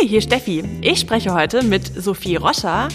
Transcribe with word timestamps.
Hi, 0.00 0.08
hier 0.08 0.22
Steffi. 0.22 0.64
Ich 0.80 0.98
spreche 0.98 1.32
heute 1.32 1.62
mit 1.62 1.86
Sophie 1.86 2.34
Roscher 2.34 2.88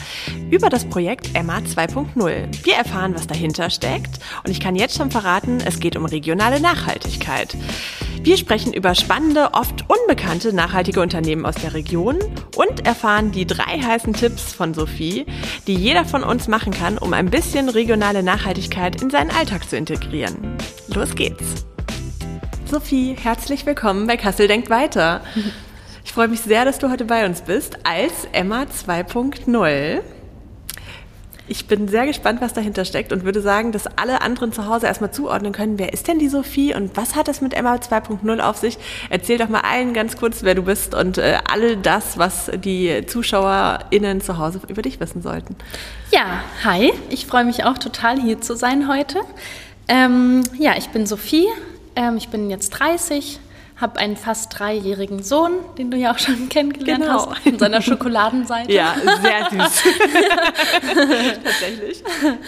über 0.51 0.69
das 0.69 0.83
Projekt 0.83 1.33
Emma 1.33 1.59
2.0. 1.59 2.65
Wir 2.65 2.75
erfahren, 2.75 3.15
was 3.15 3.25
dahinter 3.25 3.69
steckt 3.69 4.19
und 4.43 4.51
ich 4.51 4.59
kann 4.59 4.75
jetzt 4.75 4.97
schon 4.97 5.09
verraten, 5.09 5.59
es 5.63 5.79
geht 5.79 5.95
um 5.95 6.03
regionale 6.03 6.59
Nachhaltigkeit. 6.59 7.55
Wir 8.21 8.35
sprechen 8.35 8.73
über 8.73 8.95
spannende, 8.95 9.53
oft 9.53 9.85
unbekannte 9.87 10.51
nachhaltige 10.51 10.99
Unternehmen 10.99 11.45
aus 11.45 11.55
der 11.55 11.73
Region 11.73 12.17
und 12.57 12.85
erfahren 12.85 13.31
die 13.31 13.47
drei 13.47 13.79
heißen 13.79 14.11
Tipps 14.11 14.51
von 14.51 14.73
Sophie, 14.73 15.25
die 15.67 15.75
jeder 15.75 16.03
von 16.03 16.23
uns 16.23 16.49
machen 16.49 16.73
kann, 16.73 16.97
um 16.97 17.13
ein 17.13 17.29
bisschen 17.29 17.69
regionale 17.69 18.23
Nachhaltigkeit 18.23 19.01
in 19.01 19.09
seinen 19.09 19.31
Alltag 19.31 19.69
zu 19.69 19.77
integrieren. 19.77 20.57
Los 20.93 21.15
geht's! 21.15 21.65
Sophie, 22.65 23.15
herzlich 23.19 23.65
willkommen 23.65 24.05
bei 24.05 24.17
Kassel 24.17 24.47
Denkt 24.49 24.69
Weiter. 24.69 25.21
Ich 26.09 26.15
freue 26.15 26.27
mich 26.27 26.41
sehr, 26.41 26.65
dass 26.65 26.79
du 26.79 26.89
heute 26.89 27.05
bei 27.05 27.23
uns 27.23 27.41
bist 27.41 27.77
als 27.85 28.27
Emma 28.31 28.63
2.0. 28.63 30.01
Ich 31.47 31.67
bin 31.67 31.87
sehr 31.87 32.07
gespannt, 32.07 32.41
was 32.41 32.51
dahinter 32.51 32.83
steckt 32.83 33.13
und 33.13 33.25
würde 33.25 33.41
sagen, 33.41 33.71
dass 33.71 33.85
alle 33.85 34.23
anderen 34.23 34.51
zu 34.51 34.65
Hause 34.65 34.87
erstmal 34.87 35.11
zuordnen 35.11 35.51
können, 35.51 35.77
wer 35.77 35.93
ist 35.93 36.07
denn 36.07 36.17
die 36.17 36.27
Sophie 36.27 36.73
und 36.73 36.97
was 36.97 37.15
hat 37.15 37.27
es 37.27 37.41
mit 37.41 37.53
Emma 37.53 37.75
2.0 37.75 38.39
auf 38.39 38.57
sich? 38.57 38.79
Erzähl 39.11 39.37
doch 39.37 39.49
mal 39.49 39.59
allen 39.59 39.93
ganz 39.93 40.17
kurz, 40.17 40.41
wer 40.41 40.55
du 40.55 40.63
bist 40.63 40.95
und 40.95 41.19
äh, 41.19 41.37
all 41.47 41.77
das, 41.77 42.17
was 42.17 42.49
die 42.55 43.05
ZuschauerInnen 43.05 44.19
zu 44.19 44.39
Hause 44.39 44.61
über 44.67 44.81
dich 44.81 44.99
wissen 44.99 45.21
sollten. 45.21 45.55
Ja, 46.09 46.41
hi, 46.63 46.91
ich 47.11 47.27
freue 47.27 47.45
mich 47.45 47.65
auch 47.65 47.77
total 47.77 48.19
hier 48.19 48.41
zu 48.41 48.55
sein 48.55 48.87
heute. 48.87 49.19
Ähm, 49.87 50.41
ja, 50.57 50.75
ich 50.75 50.89
bin 50.89 51.05
Sophie, 51.05 51.45
ähm, 51.95 52.17
ich 52.17 52.29
bin 52.29 52.49
jetzt 52.49 52.71
30, 52.71 53.39
habe 53.79 53.99
einen 53.99 54.17
fast 54.17 54.59
dreijährigen 54.59 55.23
Sohn, 55.23 55.53
den 55.77 55.89
du 55.89 55.97
ja 55.97 56.11
auch 56.11 56.19
schon 56.19 56.49
kennengelernt 56.49 57.03
genau. 57.03 57.31
hast, 57.31 57.43
von 57.43 57.59
seiner 57.59 57.81
Schokoladenseite. 57.81 58.71
Ja, 58.71 58.95
sehr 59.21 59.49
süß. 59.67 59.83
Tatsächlich. 61.43 62.03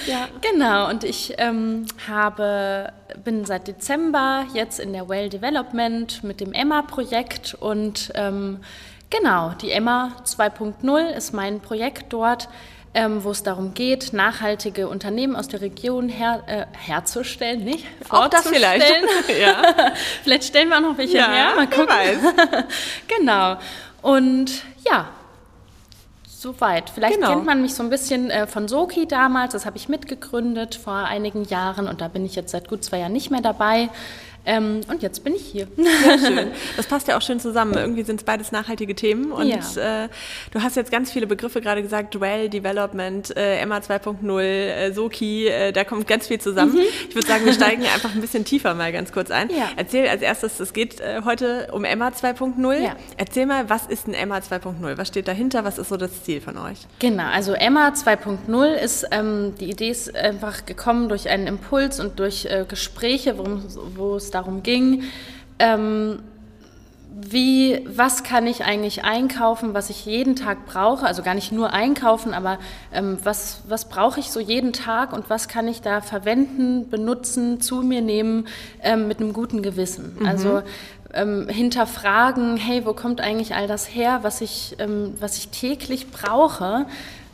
Ja. 0.07 0.27
Genau, 0.41 0.89
und 0.89 1.03
ich 1.03 1.35
ähm, 1.38 1.85
habe, 2.07 2.91
bin 3.23 3.45
seit 3.45 3.67
Dezember 3.67 4.45
jetzt 4.53 4.79
in 4.79 4.91
der 4.91 5.07
Well 5.07 5.29
Development 5.29 6.23
mit 6.23 6.41
dem 6.41 6.51
Emma-Projekt 6.51 7.53
und 7.53 8.11
ähm, 8.16 8.59
genau, 9.09 9.53
die 9.61 9.71
Emma 9.71 10.11
2.0 10.25 11.11
ist 11.11 11.33
mein 11.33 11.61
Projekt 11.61 12.11
dort 12.11 12.49
ähm, 12.94 13.23
wo 13.23 13.31
es 13.31 13.44
darum 13.44 13.73
geht, 13.73 14.11
nachhaltige 14.11 14.88
Unternehmen 14.88 15.36
aus 15.36 15.47
der 15.47 15.61
Region 15.61 16.09
her, 16.09 16.44
äh, 16.47 16.66
herzustellen, 16.78 17.64
nicht? 17.64 17.86
Auch 18.09 18.28
das 18.28 18.47
vielleicht. 18.47 18.86
ja. 19.42 19.61
vielleicht 20.23 20.44
stellen 20.44 20.70
wir 20.70 20.78
auch 20.78 20.81
noch 20.81 20.97
welche 20.97 21.17
ja, 21.17 21.31
her. 21.31 21.53
Mal 21.56 21.69
gucken. 21.69 21.88
genau. 23.08 23.58
Und 24.02 24.64
ja, 24.86 25.08
soweit. 26.28 26.89
Vielleicht 26.89 27.16
genau. 27.16 27.30
kennt 27.30 27.45
man 27.45 27.62
mich 27.62 27.75
so 27.75 27.84
ein 27.84 27.89
bisschen 27.89 28.30
äh, 28.30 28.47
von 28.47 28.67
Soki 28.67 29.08
damals. 29.08 29.53
Das 29.53 29.66
habe 29.66 29.78
ich 29.78 29.88
mitgegründet 29.88 30.75
vor 30.75 30.94
einigen 30.94 31.45
Jahren 31.45 31.88
und 31.88 32.02
da 32.02 32.08
bin 32.09 32.25
ich 32.25 32.36
jetzt 32.36 32.52
seit 32.52 32.67
gut 32.67 32.84
zwei 32.84 33.00
Jahren 33.00 33.14
nicht 33.14 33.31
mehr 33.31 33.42
dabei. 33.42 33.89
Ähm, 34.45 34.81
und 34.88 35.03
jetzt 35.03 35.23
bin 35.23 35.36
ich 35.36 35.45
hier. 35.45 35.67
Sehr 35.75 36.17
schön. 36.28 36.52
Das 36.78 36.88
passt 36.88 37.08
ja 37.08 37.17
auch 37.17 37.22
schön 37.22 37.39
zusammen. 37.39 37.73
Irgendwie 37.75 38.03
sind 38.03 38.20
es 38.20 38.23
beides 38.23 38.52
nachhaltige 38.52 38.95
Themen. 38.95 39.31
Und 39.31 39.47
ja. 39.47 40.06
äh, 40.06 40.09
du 40.52 40.61
hast 40.61 40.75
jetzt 40.75 40.92
ganz 40.92 41.11
viele 41.11 41.28
Begriffe 41.28 41.61
gerade 41.61 41.81
gesagt, 41.81 42.16
Dwell, 42.16 42.50
Development, 42.50 43.31
äh, 43.36 43.64
MA 43.66 43.78
2.0, 43.78 44.42
äh, 44.42 44.92
Soki, 44.94 45.47
äh, 45.47 45.72
da 45.72 45.84
kommt 45.84 46.08
ganz 46.08 46.28
viel 46.28 46.39
zusammen. 46.39 46.73
Mhm. 46.73 46.81
Ich 47.09 47.16
würde 47.16 47.28
sagen, 47.28 47.45
wir 47.45 47.53
steigen 47.62 47.84
einfach 47.84 48.14
ein 48.14 48.22
bisschen 48.22 48.45
tiefer 48.45 48.73
mal 48.73 48.92
ganz 48.92 49.12
kurz 49.12 49.30
ein. 49.30 49.50
Ja. 49.50 49.69
Erzähl 49.75 50.08
als 50.08 50.22
erstes, 50.22 50.59
es 50.59 50.73
geht 50.73 51.00
äh, 51.00 51.22
heute 51.23 51.67
um 51.72 51.84
MA 51.84 52.09
2.0. 52.09 52.84
Ja. 52.84 52.95
Erzähl 53.17 53.45
mal, 53.45 53.69
was 53.69 53.86
ist 53.86 54.08
ein 54.08 54.28
MA 54.28 54.39
2.0? 54.39 54.97
Was 54.97 55.08
steht 55.08 55.28
dahinter? 55.28 55.64
Was 55.64 55.78
ist 55.78 55.89
so 55.89 55.97
das 55.97 56.23
Ziel 56.23 56.42
von 56.42 56.58
euch? 56.58 56.80
Genau, 57.00 57.25
also 57.31 57.52
MA 57.52 57.89
2.0 57.89 58.73
ist, 58.73 59.06
ähm, 59.12 59.53
die 59.59 59.69
Idee 59.69 59.92
ist 59.92 60.16
einfach 60.16 60.66
gekommen 60.66 61.09
durch 61.09 61.30
einen 61.30 61.45
Impuls 61.45 62.00
und 62.00 62.19
durch 62.19 62.46
äh, 62.46 62.66
Gespräche, 62.68 63.35
wo 63.38 64.16
es 64.16 64.31
darum 64.31 64.64
ging, 64.64 65.03
ähm, 65.59 66.19
wie, 67.14 67.86
was 67.88 68.24
kann 68.24 68.47
ich 68.47 68.64
eigentlich 68.64 69.03
einkaufen, 69.03 69.74
was 69.74 69.90
ich 69.90 70.06
jeden 70.06 70.36
Tag 70.36 70.66
brauche, 70.66 71.06
also 71.06 71.24
gar 71.24 71.34
nicht 71.36 71.52
nur 71.52 71.74
einkaufen, 71.74 72.34
aber 72.34 72.58
ähm, 72.94 73.18
was, 73.24 73.62
was 73.68 73.90
brauche 73.90 74.19
ich 74.19 74.31
so 74.31 74.40
jeden 74.40 74.74
Tag 74.74 75.14
und 75.14 75.30
was 75.30 75.47
kann 75.47 75.68
ich 75.68 75.81
da 75.81 76.02
verwenden, 76.02 76.90
benutzen, 76.90 77.59
zu 77.59 77.81
mir 77.81 78.02
nehmen 78.02 78.47
ähm, 78.81 79.08
mit 79.08 79.19
einem 79.19 79.34
guten 79.34 79.62
Gewissen. 79.62 80.16
Mhm. 80.19 80.25
Also 80.25 80.62
ähm, 81.13 81.48
hinterfragen, 81.50 82.56
hey, 82.58 82.86
wo 82.86 82.94
kommt 82.94 83.19
eigentlich 83.19 83.56
all 83.56 83.68
das 83.68 83.94
her, 83.94 84.19
was 84.22 84.42
ich, 84.42 84.78
ähm, 84.80 85.13
was 85.19 85.38
ich 85.38 85.50
täglich 85.50 86.09
brauche, 86.12 86.86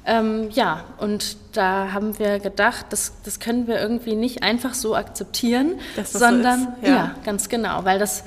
ähm, 0.07 0.49
ja, 0.51 0.85
und 0.99 1.35
da 1.51 1.91
haben 1.91 2.17
wir 2.17 2.39
gedacht, 2.39 2.85
das, 2.91 3.11
das 3.25 3.41
können 3.41 3.67
wir 3.67 3.77
irgendwie 3.79 4.15
nicht 4.15 4.41
einfach 4.41 4.73
so 4.73 4.95
akzeptieren, 4.95 5.79
sondern 6.01 6.75
so 6.81 6.87
ja. 6.87 6.95
ja, 6.95 7.15
ganz 7.25 7.49
genau, 7.49 7.83
weil 7.83 7.99
das 7.99 8.23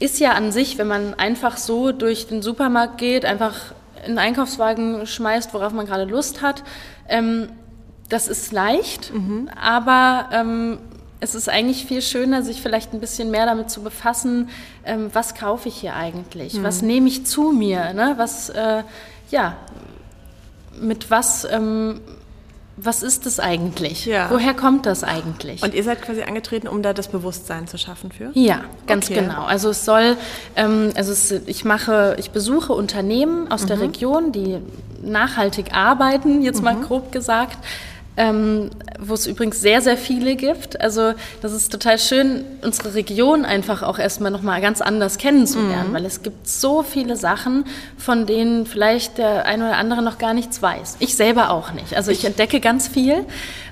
ist 0.00 0.20
ja 0.20 0.32
an 0.32 0.52
sich, 0.52 0.76
wenn 0.76 0.86
man 0.86 1.14
einfach 1.14 1.56
so 1.56 1.92
durch 1.92 2.26
den 2.26 2.42
Supermarkt 2.42 2.98
geht, 2.98 3.24
einfach 3.24 3.54
einen 4.04 4.18
Einkaufswagen 4.18 5.06
schmeißt, 5.06 5.54
worauf 5.54 5.72
man 5.72 5.86
gerade 5.86 6.04
Lust 6.04 6.42
hat, 6.42 6.62
ähm, 7.08 7.48
das 8.10 8.28
ist 8.28 8.52
leicht, 8.52 9.14
mhm. 9.14 9.48
aber 9.58 10.28
ähm, 10.30 10.78
es 11.20 11.34
ist 11.34 11.48
eigentlich 11.48 11.86
viel 11.86 12.02
schöner, 12.02 12.42
sich 12.42 12.60
vielleicht 12.60 12.92
ein 12.92 13.00
bisschen 13.00 13.30
mehr 13.30 13.46
damit 13.46 13.70
zu 13.70 13.82
befassen, 13.82 14.50
ähm, 14.84 15.08
was 15.14 15.34
kaufe 15.34 15.68
ich 15.68 15.76
hier 15.76 15.94
eigentlich, 15.94 16.52
mhm. 16.52 16.64
was 16.64 16.82
nehme 16.82 17.08
ich 17.08 17.24
zu 17.24 17.52
mir, 17.52 17.94
ne? 17.94 18.12
was, 18.18 18.50
äh, 18.50 18.82
ja, 19.30 19.56
mit 20.80 21.10
was, 21.10 21.46
ähm, 21.50 22.00
was 22.76 23.02
ist 23.02 23.26
das 23.26 23.38
eigentlich? 23.38 24.04
Ja. 24.04 24.30
Woher 24.30 24.54
kommt 24.54 24.86
das 24.86 25.04
eigentlich? 25.04 25.62
Und 25.62 25.74
ihr 25.74 25.84
seid 25.84 26.02
quasi 26.02 26.22
angetreten, 26.22 26.66
um 26.66 26.82
da 26.82 26.92
das 26.92 27.08
Bewusstsein 27.08 27.68
zu 27.68 27.78
schaffen 27.78 28.10
für? 28.10 28.30
Ja, 28.34 28.64
ganz 28.86 29.10
okay. 29.10 29.20
genau. 29.20 29.44
Also 29.44 29.70
es 29.70 29.84
soll, 29.84 30.16
ähm, 30.56 30.90
also 30.96 31.12
es, 31.12 31.30
ich 31.30 31.64
mache, 31.64 32.16
ich 32.18 32.30
besuche 32.30 32.72
Unternehmen 32.72 33.50
aus 33.50 33.62
mhm. 33.62 33.66
der 33.68 33.80
Region, 33.80 34.32
die 34.32 34.58
nachhaltig 35.02 35.72
arbeiten, 35.72 36.42
jetzt 36.42 36.58
mhm. 36.58 36.64
mal 36.64 36.76
grob 36.80 37.12
gesagt 37.12 37.58
ähm, 38.16 38.70
wo 38.98 39.14
es 39.14 39.26
übrigens 39.26 39.60
sehr, 39.60 39.80
sehr 39.80 39.96
viele 39.96 40.36
gibt. 40.36 40.80
Also 40.80 41.14
das 41.42 41.52
ist 41.52 41.70
total 41.72 41.98
schön, 41.98 42.44
unsere 42.62 42.94
Region 42.94 43.44
einfach 43.44 43.82
auch 43.82 43.98
erstmal 43.98 44.30
nochmal 44.30 44.60
ganz 44.60 44.80
anders 44.80 45.18
kennenzulernen, 45.18 45.90
mhm. 45.90 45.94
weil 45.94 46.06
es 46.06 46.22
gibt 46.22 46.48
so 46.48 46.82
viele 46.82 47.16
Sachen, 47.16 47.64
von 47.98 48.26
denen 48.26 48.66
vielleicht 48.66 49.18
der 49.18 49.46
eine 49.46 49.68
oder 49.68 49.76
andere 49.76 50.02
noch 50.02 50.18
gar 50.18 50.34
nichts 50.34 50.62
weiß. 50.62 50.96
Ich 51.00 51.16
selber 51.16 51.50
auch 51.50 51.72
nicht. 51.72 51.96
Also 51.96 52.10
ich 52.10 52.24
entdecke 52.24 52.60
ganz 52.60 52.88
viel. 52.88 53.24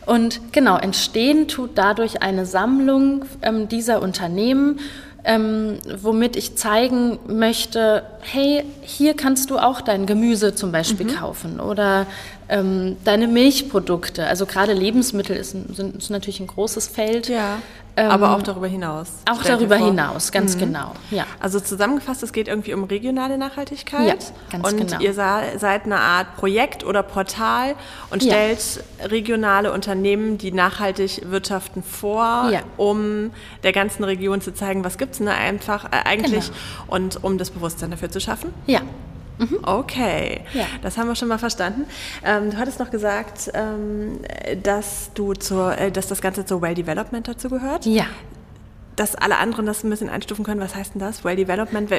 Und 0.06 0.40
genau, 0.52 0.76
entstehen 0.76 1.46
tut 1.46 1.70
dadurch 1.76 2.22
eine 2.22 2.44
Sammlung 2.44 3.24
ähm, 3.42 3.68
dieser 3.68 4.02
Unternehmen 4.02 4.80
ähm, 5.24 5.78
womit 6.00 6.36
ich 6.36 6.56
zeigen 6.56 7.18
möchte, 7.26 8.02
hey, 8.20 8.64
hier 8.82 9.14
kannst 9.14 9.50
du 9.50 9.58
auch 9.58 9.80
dein 9.80 10.06
Gemüse 10.06 10.54
zum 10.54 10.72
Beispiel 10.72 11.06
mhm. 11.06 11.14
kaufen 11.14 11.60
oder 11.60 12.06
ähm, 12.52 12.96
deine 13.04 13.28
Milchprodukte. 13.28 14.26
Also 14.26 14.44
gerade 14.44 14.74
Lebensmittel 14.74 15.34
ist, 15.36 15.52
sind, 15.52 15.96
ist 15.96 16.10
natürlich 16.10 16.38
ein 16.38 16.46
großes 16.46 16.86
Feld. 16.86 17.28
Ja. 17.28 17.58
Ähm, 17.96 18.10
aber 18.10 18.36
auch 18.36 18.42
darüber 18.42 18.66
hinaus. 18.66 19.08
Auch 19.30 19.42
darüber 19.42 19.76
hinaus, 19.76 20.32
ganz 20.32 20.54
mhm. 20.54 20.60
genau. 20.60 20.92
Ja. 21.10 21.26
Also 21.40 21.60
zusammengefasst, 21.60 22.22
es 22.22 22.32
geht 22.32 22.48
irgendwie 22.48 22.72
um 22.72 22.84
regionale 22.84 23.36
Nachhaltigkeit. 23.36 24.06
Ja, 24.06 24.14
ganz 24.50 24.72
und 24.72 24.78
genau. 24.78 25.00
ihr 25.00 25.12
seid 25.12 25.84
eine 25.84 26.00
Art 26.00 26.36
Projekt 26.36 26.84
oder 26.84 27.02
Portal 27.02 27.74
und 28.08 28.22
ja. 28.22 28.32
stellt 28.32 28.84
regionale 29.10 29.72
Unternehmen, 29.72 30.38
die 30.38 30.52
nachhaltig 30.52 31.30
wirtschaften, 31.30 31.82
vor, 31.82 32.48
ja. 32.50 32.60
um 32.78 33.30
der 33.62 33.72
ganzen 33.72 34.04
Region 34.04 34.40
zu 34.40 34.54
zeigen, 34.54 34.84
was 34.84 34.96
gibt 34.96 35.14
es 35.14 35.20
ne, 35.20 35.32
einfach 35.32 35.84
äh, 35.86 35.96
eigentlich 36.04 36.46
genau. 36.46 36.94
und 36.94 37.22
um 37.22 37.36
das 37.36 37.50
Bewusstsein 37.50 37.90
dafür 37.90 38.10
zu 38.10 38.20
schaffen. 38.20 38.54
Ja. 38.66 38.80
Okay, 39.62 40.42
ja. 40.52 40.66
das 40.82 40.98
haben 40.98 41.08
wir 41.08 41.16
schon 41.16 41.28
mal 41.28 41.38
verstanden. 41.38 41.86
Ähm, 42.24 42.50
du 42.50 42.56
hattest 42.58 42.78
noch 42.78 42.90
gesagt, 42.90 43.50
ähm, 43.54 44.20
dass, 44.62 45.10
du 45.14 45.34
zur, 45.34 45.76
äh, 45.76 45.90
dass 45.90 46.08
das 46.08 46.20
Ganze 46.20 46.44
zur 46.44 46.62
Well 46.62 46.74
Development 46.74 47.26
dazu 47.26 47.48
gehört. 47.48 47.86
Ja. 47.86 48.06
Dass 48.96 49.14
alle 49.14 49.38
anderen 49.38 49.64
das 49.66 49.84
ein 49.84 49.90
bisschen 49.90 50.10
einstufen 50.10 50.44
können. 50.44 50.60
Was 50.60 50.74
heißt 50.74 50.94
denn 50.94 51.00
das? 51.00 51.24
Well 51.24 51.36
Development, 51.36 51.90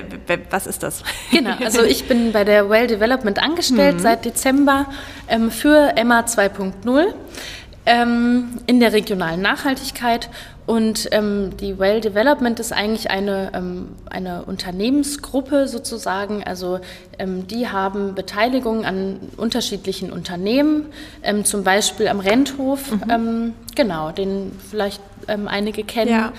was 0.51 0.67
ist 0.67 0.83
das? 0.83 1.03
Genau, 1.31 1.55
also 1.63 1.83
ich 1.83 2.07
bin 2.07 2.31
bei 2.31 2.43
der 2.43 2.69
Well 2.69 2.87
Development 2.87 3.39
angestellt 3.39 3.95
mhm. 3.95 3.99
seit 3.99 4.25
Dezember 4.25 4.85
ähm, 5.27 5.49
für 5.49 5.93
Emma 5.95 6.21
2.0 6.21 7.13
ähm, 7.85 8.59
in 8.67 8.79
der 8.79 8.93
regionalen 8.93 9.41
Nachhaltigkeit. 9.41 10.29
Und 10.65 11.09
ähm, 11.11 11.57
die 11.57 11.77
Well 11.77 11.99
Development 11.99 12.57
ist 12.59 12.71
eigentlich 12.71 13.11
eine, 13.11 13.51
ähm, 13.53 13.89
eine 14.09 14.43
Unternehmensgruppe 14.43 15.67
sozusagen. 15.67 16.43
Also 16.43 16.79
ähm, 17.19 17.47
die 17.47 17.67
haben 17.67 18.15
Beteiligung 18.15 18.85
an 18.85 19.19
unterschiedlichen 19.35 20.11
Unternehmen, 20.11 20.85
ähm, 21.21 21.43
zum 21.43 21.63
Beispiel 21.63 22.07
am 22.07 22.19
Renthof, 22.21 22.91
mhm. 22.91 23.03
Ähm, 23.09 23.53
genau, 23.75 24.11
den 24.11 24.53
vielleicht 24.69 25.01
ähm, 25.27 25.47
einige 25.47 25.83
kennen. 25.83 26.11
Ja. 26.11 26.33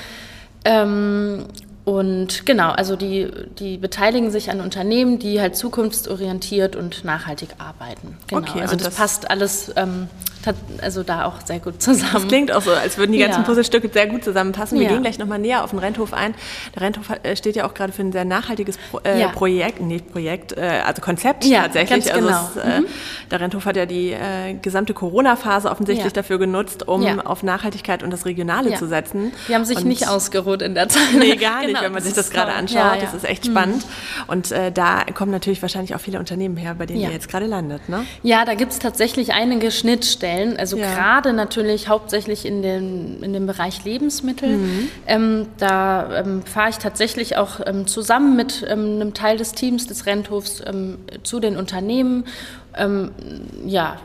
Und 1.85 2.47
genau, 2.47 2.71
also 2.71 2.97
die, 2.97 3.31
die 3.59 3.77
beteiligen 3.77 4.31
sich 4.31 4.51
an 4.51 4.61
Unternehmen, 4.63 5.19
die 5.19 5.41
halt 5.41 5.55
zukunftsorientiert 5.55 6.77
und 6.77 7.05
nachhaltig 7.05 7.51
arbeiten. 7.59 8.17
Genau. 8.29 8.41
Okay, 8.41 8.63
also 8.63 8.75
das, 8.77 8.87
das, 8.87 8.95
passt 8.95 9.31
alles 9.31 9.71
ähm, 9.77 10.09
also 10.83 11.03
da 11.03 11.25
auch 11.25 11.41
sehr 11.45 11.59
gut 11.59 11.81
zusammen. 11.83 12.13
Das 12.13 12.29
klingt 12.29 12.53
auch 12.53 12.63
so, 12.63 12.73
als 12.73 12.99
würden 12.99 13.13
die 13.13 13.19
ganzen 13.19 13.41
ja. 13.41 13.47
Puzzlestücke 13.47 13.89
sehr 13.93 14.07
gut 14.07 14.25
zusammenpassen. 14.25 14.79
Wir 14.79 14.87
ja. 14.87 14.93
gehen 14.93 15.03
gleich 15.03 15.19
nochmal 15.19 15.39
näher 15.39 15.65
auf 15.65 15.71
den 15.71 15.79
Renthof 15.79 16.13
ein. 16.13 16.35
Der 16.75 16.83
Renthof 16.83 17.07
äh, 17.23 17.37
steht 17.37 17.57
ja 17.57 17.67
auch 17.67 17.75
gerade 17.75 17.93
für 17.93 18.03
ein 18.03 18.13
sehr 18.13 18.25
nachhaltiges 18.25 18.79
Pro 18.91 19.01
äh, 19.05 19.21
ja. 19.21 19.29
Projekt, 19.29 19.81
nicht 19.81 20.11
Projekt, 20.11 20.57
äh, 20.57 20.81
also 20.85 21.01
Konzept 21.01 21.49
tatsächlich. 21.49 22.13
also 22.13 22.27
genau. 22.27 22.49
es, 22.57 22.63
äh, 22.63 22.81
mhm. 22.81 22.87
Der 23.31 23.41
Renthof 23.41 23.65
hat 23.67 23.77
ja 23.77 23.87
die 23.87 24.13
äh, 24.13 24.55
gesamte 24.61 24.95
Corona-Phase 24.95 25.71
offensichtlich 25.71 26.13
dafür 26.13 26.39
genutzt, 26.39 26.87
um 26.89 27.21
auf 27.21 27.43
Nachhaltigkeit 27.43 28.03
und 28.03 28.11
das 28.11 28.27
Regionale 28.27 28.75
zu 28.75 28.87
setzen. 28.87 29.33
Die 29.49 29.55
haben 29.55 29.65
sich 29.65 29.79
und 29.79 29.87
nicht 29.87 30.09
ausgeruht 30.09 30.63
in 30.63 30.75
der 30.75 30.89
Zeit. 30.95 31.03
Nee, 31.19 31.37
gar 31.37 31.65
nicht, 31.65 31.74
genau, 31.75 31.87
wenn 31.87 31.93
man 31.93 32.03
sich 32.03 32.15
das 32.15 32.31
gerade 32.31 32.53
anschaut. 32.53 33.03
Das 33.03 33.15
ist 33.15 33.25
echt 33.25 33.47
mhm. 33.47 33.51
spannend. 33.51 33.87
Und 34.27 34.53
äh, 34.53 34.73
da 34.73 35.05
kommen 35.15 35.31
natürlich 35.31 35.63
wahrscheinlich 35.63 35.95
auch 35.95 36.01
viele 36.01 36.19
Unternehmen 36.19 36.57
her, 36.57 36.75
bei 36.75 36.87
denen 36.87 37.01
ihr 37.01 37.11
jetzt 37.11 37.29
gerade 37.29 37.47
landet. 37.47 37.89
Ne? 37.89 38.05
Ja, 38.23 38.45
da 38.45 38.55
gibt 38.55 38.73
es 38.73 38.79
tatsächlich 38.79 39.33
einige 39.33 39.71
Schnittstellen. 39.71 40.25
Stellen, 40.25 40.57
also 40.57 40.77
ja. 40.77 40.95
gerade 40.95 41.33
natürlich 41.33 41.89
hauptsächlich 41.89 42.47
in, 42.47 42.63
den, 42.63 43.23
in 43.23 43.33
dem 43.33 43.47
Bereich 43.47 43.85
Lebensmittel. 43.85 44.57
Mhm. 44.57 44.89
Ähm, 45.07 45.47
da 45.59 46.21
ähm, 46.21 46.43
fahre 46.43 46.71
ich 46.71 46.79
tatsächlich 46.79 47.37
auch 47.37 47.61
ähm, 47.67 47.87
zusammen 47.87 48.37
mit 48.37 48.65
ähm, 48.69 48.97
einem 48.97 49.15
Teil 49.15 49.37
des 49.37 49.53
Teams 49.53 49.87
des 49.87 50.07
Renthofs 50.07 50.63
ähm, 50.67 50.99
zu 51.23 51.41
den 51.41 51.57
Unternehmen. 51.57 52.25
Ähm, 52.77 53.11
ja, 53.67 53.99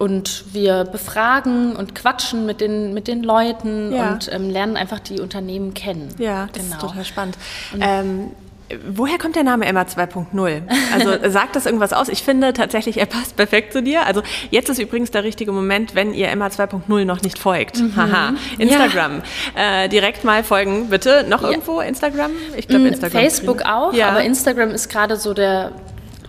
und 0.00 0.44
wir 0.54 0.84
befragen 0.84 1.76
und 1.76 1.94
quatschen 1.94 2.46
mit 2.46 2.62
den, 2.62 2.94
mit 2.94 3.06
den 3.06 3.22
Leuten 3.22 3.92
ja. 3.92 4.12
und 4.12 4.30
lernen 4.50 4.76
einfach 4.76 4.98
die 4.98 5.20
Unternehmen 5.20 5.74
kennen. 5.74 6.08
Ja, 6.18 6.48
das 6.52 6.62
genau. 6.62 6.76
ist 6.76 6.80
total 6.80 7.04
spannend. 7.04 7.36
Woher 8.86 9.18
kommt 9.18 9.34
der 9.34 9.42
Name 9.42 9.66
Emma 9.66 9.82
2.0? 9.82 10.62
Also 10.94 11.10
sagt 11.30 11.56
das 11.56 11.66
irgendwas 11.66 11.92
aus? 11.92 12.08
Ich 12.08 12.22
finde 12.22 12.52
tatsächlich, 12.52 12.98
er 12.98 13.06
passt 13.06 13.36
perfekt 13.36 13.72
zu 13.72 13.82
dir. 13.82 14.06
Also 14.06 14.22
jetzt 14.50 14.68
ist 14.68 14.78
übrigens 14.78 15.10
der 15.10 15.24
richtige 15.24 15.50
Moment, 15.50 15.94
wenn 15.94 16.14
ihr 16.14 16.28
Emma 16.28 16.46
2.0 16.46 17.04
noch 17.04 17.20
nicht 17.22 17.38
folgt. 17.38 17.78
Mhm. 17.78 17.96
Haha. 17.96 18.34
Instagram. 18.58 19.22
Ja. 19.56 19.84
Äh, 19.84 19.88
direkt 19.88 20.24
mal 20.24 20.44
folgen, 20.44 20.88
bitte. 20.88 21.26
Noch 21.28 21.42
ja. 21.42 21.50
irgendwo 21.50 21.80
Instagram? 21.80 22.30
Ich 22.56 22.68
glaube 22.68 22.84
mm, 22.84 22.88
Instagram. 22.88 23.20
Facebook 23.20 23.62
auch, 23.62 23.92
ja. 23.92 24.08
aber 24.08 24.22
Instagram 24.22 24.70
ist 24.70 24.88
gerade 24.88 25.16
so 25.16 25.34
der 25.34 25.72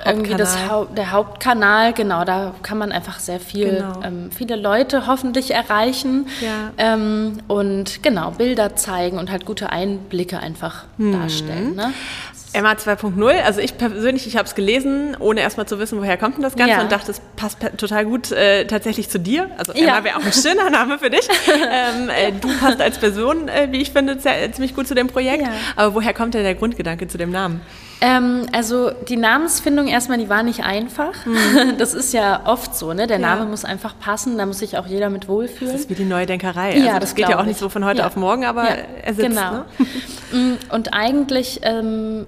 irgendwie 0.05 0.35
das 0.35 0.69
Haupt, 0.69 0.97
der 0.97 1.11
Hauptkanal, 1.11 1.93
genau, 1.93 2.23
da 2.25 2.53
kann 2.63 2.77
man 2.77 2.91
einfach 2.91 3.19
sehr 3.19 3.39
viel, 3.39 3.77
genau. 3.77 4.01
ähm, 4.03 4.29
viele 4.31 4.55
Leute 4.55 5.07
hoffentlich 5.07 5.51
erreichen 5.51 6.27
ja. 6.41 6.71
ähm, 6.77 7.39
und 7.47 8.03
genau, 8.03 8.31
Bilder 8.31 8.75
zeigen 8.75 9.17
und 9.17 9.31
halt 9.31 9.45
gute 9.45 9.71
Einblicke 9.71 10.39
einfach 10.39 10.85
hm. 10.97 11.13
darstellen. 11.13 11.75
Ne? 11.75 11.93
Emma 12.53 12.73
2.0, 12.73 13.41
also 13.43 13.61
ich 13.61 13.77
persönlich, 13.77 14.27
ich 14.27 14.35
habe 14.35 14.45
es 14.45 14.55
gelesen, 14.55 15.15
ohne 15.19 15.39
erstmal 15.39 15.67
zu 15.67 15.79
wissen, 15.79 15.99
woher 15.99 16.17
kommt 16.17 16.35
denn 16.35 16.43
das 16.43 16.55
Ganze 16.55 16.73
ja. 16.73 16.81
und 16.81 16.91
dachte, 16.91 17.11
es 17.11 17.21
passt 17.37 17.59
total 17.77 18.05
gut 18.05 18.31
äh, 18.31 18.65
tatsächlich 18.67 19.09
zu 19.09 19.19
dir. 19.19 19.49
Also 19.57 19.71
Emma 19.71 19.97
ja. 19.97 20.03
wäre 20.03 20.17
auch 20.17 20.25
ein 20.25 20.33
schöner 20.33 20.69
Name 20.69 20.99
für 20.99 21.09
dich. 21.09 21.27
ähm, 21.47 22.09
äh, 22.09 22.33
du 22.33 22.49
passt 22.59 22.81
als 22.81 22.97
Person, 22.97 23.47
äh, 23.47 23.69
wie 23.71 23.81
ich 23.81 23.91
finde, 23.91 24.17
ziemlich 24.17 24.75
gut 24.75 24.85
zu 24.85 24.95
dem 24.95 25.07
Projekt. 25.07 25.47
Aber 25.77 25.95
woher 25.95 26.13
kommt 26.13 26.33
denn 26.33 26.43
der 26.43 26.55
Grundgedanke 26.55 27.07
zu 27.07 27.17
dem 27.17 27.31
Namen? 27.31 27.61
Ähm, 28.03 28.47
also 28.51 28.89
die 29.07 29.15
Namensfindung 29.15 29.87
erstmal, 29.87 30.17
die 30.17 30.27
war 30.27 30.41
nicht 30.41 30.63
einfach. 30.63 31.25
Mhm. 31.25 31.77
Das 31.77 31.93
ist 31.93 32.13
ja 32.13 32.41
oft 32.45 32.75
so, 32.75 32.93
ne? 32.93 33.07
Der 33.07 33.19
Name 33.19 33.45
muss 33.45 33.65
einfach 33.65 33.93
passen, 33.99 34.37
da 34.37 34.45
muss 34.45 34.59
sich 34.59 34.77
auch 34.77 34.87
jeder 34.87 35.09
mit 35.09 35.27
wohlfühlen. 35.27 35.71
Das 35.71 35.81
ist 35.81 35.89
wie 35.89 35.95
die 35.95 36.05
neue 36.05 36.25
Denkerei. 36.25 36.73
Also 36.73 36.85
ja, 36.85 36.93
das, 36.93 37.01
das 37.01 37.15
geht 37.15 37.29
ja 37.29 37.39
auch 37.39 37.45
nicht 37.45 37.59
so 37.59 37.69
von 37.69 37.85
heute 37.85 38.05
auf 38.05 38.15
morgen, 38.15 38.45
aber 38.45 38.63
er 38.63 39.13
sitzt. 39.13 39.29
Genau. 39.29 39.51
Ne? 39.51 39.65
Mm, 40.31 40.57
und 40.73 40.93
eigentlich 40.93 41.61
ähm, 41.63 42.25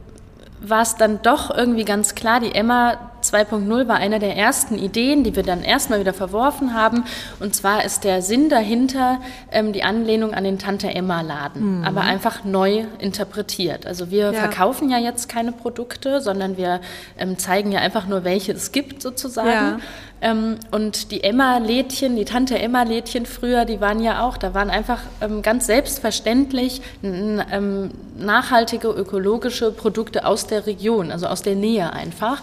war 0.61 0.81
es 0.81 0.95
dann 0.95 1.21
doch 1.21 1.55
irgendwie 1.55 1.85
ganz 1.85 2.15
klar, 2.15 2.39
die 2.39 2.53
Emma 2.53 2.97
2.0 3.23 3.87
war 3.87 3.95
eine 3.95 4.19
der 4.19 4.35
ersten 4.35 4.77
Ideen, 4.77 5.23
die 5.23 5.35
wir 5.35 5.43
dann 5.43 5.63
erstmal 5.63 5.99
wieder 5.99 6.13
verworfen 6.13 6.73
haben. 6.73 7.05
Und 7.39 7.55
zwar 7.55 7.83
ist 7.83 8.03
der 8.03 8.21
Sinn 8.21 8.49
dahinter 8.49 9.19
ähm, 9.51 9.73
die 9.73 9.83
Anlehnung 9.83 10.33
an 10.33 10.43
den 10.43 10.59
Tante 10.59 10.93
Emma 10.93 11.21
Laden, 11.21 11.79
mhm. 11.79 11.85
aber 11.85 12.01
einfach 12.01 12.43
neu 12.43 12.85
interpretiert. 12.99 13.85
Also 13.85 14.11
wir 14.11 14.31
ja. 14.31 14.33
verkaufen 14.33 14.89
ja 14.89 14.97
jetzt 14.97 15.29
keine 15.29 15.51
Produkte, 15.51 16.21
sondern 16.21 16.57
wir 16.57 16.81
ähm, 17.17 17.37
zeigen 17.37 17.71
ja 17.71 17.79
einfach 17.79 18.07
nur, 18.07 18.23
welche 18.23 18.51
es 18.51 18.71
gibt 18.71 19.01
sozusagen. 19.01 19.49
Ja. 19.49 19.79
Ähm, 20.23 20.55
und 20.71 21.11
die 21.11 21.21
Emma-Lädchen, 21.21 22.15
die 22.15 22.23
Tante 22.23 22.57
Emma-Lädchen 22.57 23.25
früher, 23.25 23.65
die 23.65 23.81
waren 23.81 24.01
ja 24.01 24.25
auch, 24.25 24.37
da 24.37 24.53
waren 24.53 24.69
einfach 24.69 25.01
ähm, 25.19 25.41
ganz 25.41 25.65
selbstverständlich 25.65 26.81
ähm, 27.03 27.91
nachhaltige 28.17 28.87
ökologische 28.87 29.71
Produkte 29.71 30.25
aus 30.25 30.47
der 30.47 30.65
Region, 30.65 31.11
also 31.11 31.27
aus 31.27 31.41
der 31.41 31.55
Nähe 31.55 31.91
einfach. 31.91 32.41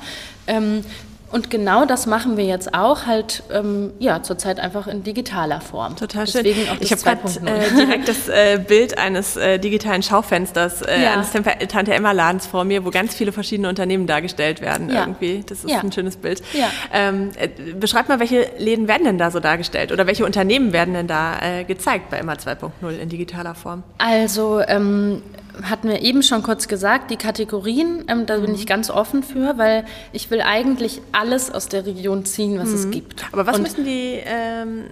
Ähm, 0.50 0.84
und 1.32 1.48
genau 1.48 1.84
das 1.84 2.06
machen 2.06 2.36
wir 2.36 2.44
jetzt 2.44 2.74
auch, 2.74 3.06
halt 3.06 3.44
ähm, 3.52 3.92
ja 4.00 4.22
zurzeit 4.22 4.58
einfach 4.58 4.88
in 4.88 5.04
digitaler 5.04 5.60
Form. 5.60 5.94
Total 5.94 6.26
schön. 6.26 6.42
Deswegen 6.42 6.68
auch 6.68 6.76
das 6.76 6.90
ich 6.90 7.06
habe 7.06 7.20
äh, 7.46 7.74
direkt 7.76 8.08
das 8.08 8.28
äh, 8.28 8.58
Bild 8.66 8.98
eines 8.98 9.36
äh, 9.36 9.58
digitalen 9.58 10.02
Schaufensters 10.02 10.82
äh, 10.82 11.02
ja. 11.02 11.12
eines 11.12 11.30
Tante 11.68 11.94
Emma 11.94 12.10
Ladens 12.10 12.48
vor 12.48 12.64
mir, 12.64 12.84
wo 12.84 12.90
ganz 12.90 13.14
viele 13.14 13.30
verschiedene 13.30 13.68
Unternehmen 13.68 14.08
dargestellt 14.08 14.60
werden 14.60 14.90
ja. 14.90 15.02
irgendwie. 15.02 15.44
Das 15.46 15.60
ist 15.60 15.70
ja. 15.70 15.80
ein 15.80 15.92
schönes 15.92 16.16
Bild. 16.16 16.42
Ja. 16.52 16.68
Ähm, 16.92 17.30
äh, 17.38 17.48
beschreib 17.74 18.08
mal, 18.08 18.18
welche 18.18 18.50
Läden 18.58 18.88
werden 18.88 19.04
denn 19.04 19.18
da 19.18 19.30
so 19.30 19.38
dargestellt 19.38 19.92
oder 19.92 20.08
welche 20.08 20.24
Unternehmen 20.24 20.72
werden 20.72 20.94
denn 20.94 21.06
da 21.06 21.38
äh, 21.40 21.62
gezeigt 21.62 22.10
bei 22.10 22.18
Emma 22.18 22.32
2.0 22.32 22.98
in 22.98 23.08
digitaler 23.08 23.54
Form? 23.54 23.84
Also 23.98 24.60
ähm, 24.66 25.22
hatten 25.68 25.88
wir 25.88 26.02
eben 26.02 26.22
schon 26.22 26.42
kurz 26.42 26.68
gesagt, 26.68 27.10
die 27.10 27.16
Kategorien, 27.16 28.04
ähm, 28.08 28.26
da 28.26 28.38
mhm. 28.38 28.46
bin 28.46 28.54
ich 28.54 28.66
ganz 28.66 28.90
offen 28.90 29.22
für, 29.22 29.58
weil 29.58 29.84
ich 30.12 30.30
will 30.30 30.40
eigentlich 30.40 31.00
alles 31.12 31.50
aus 31.50 31.68
der 31.68 31.86
Region 31.86 32.24
ziehen, 32.24 32.58
was 32.58 32.68
mhm. 32.68 32.74
es 32.74 32.90
gibt. 32.90 33.24
Aber 33.32 33.46
was 33.46 33.56
Und 33.56 33.62
müssen 33.62 33.84
die, 33.84 34.20
ähm, 34.24 34.84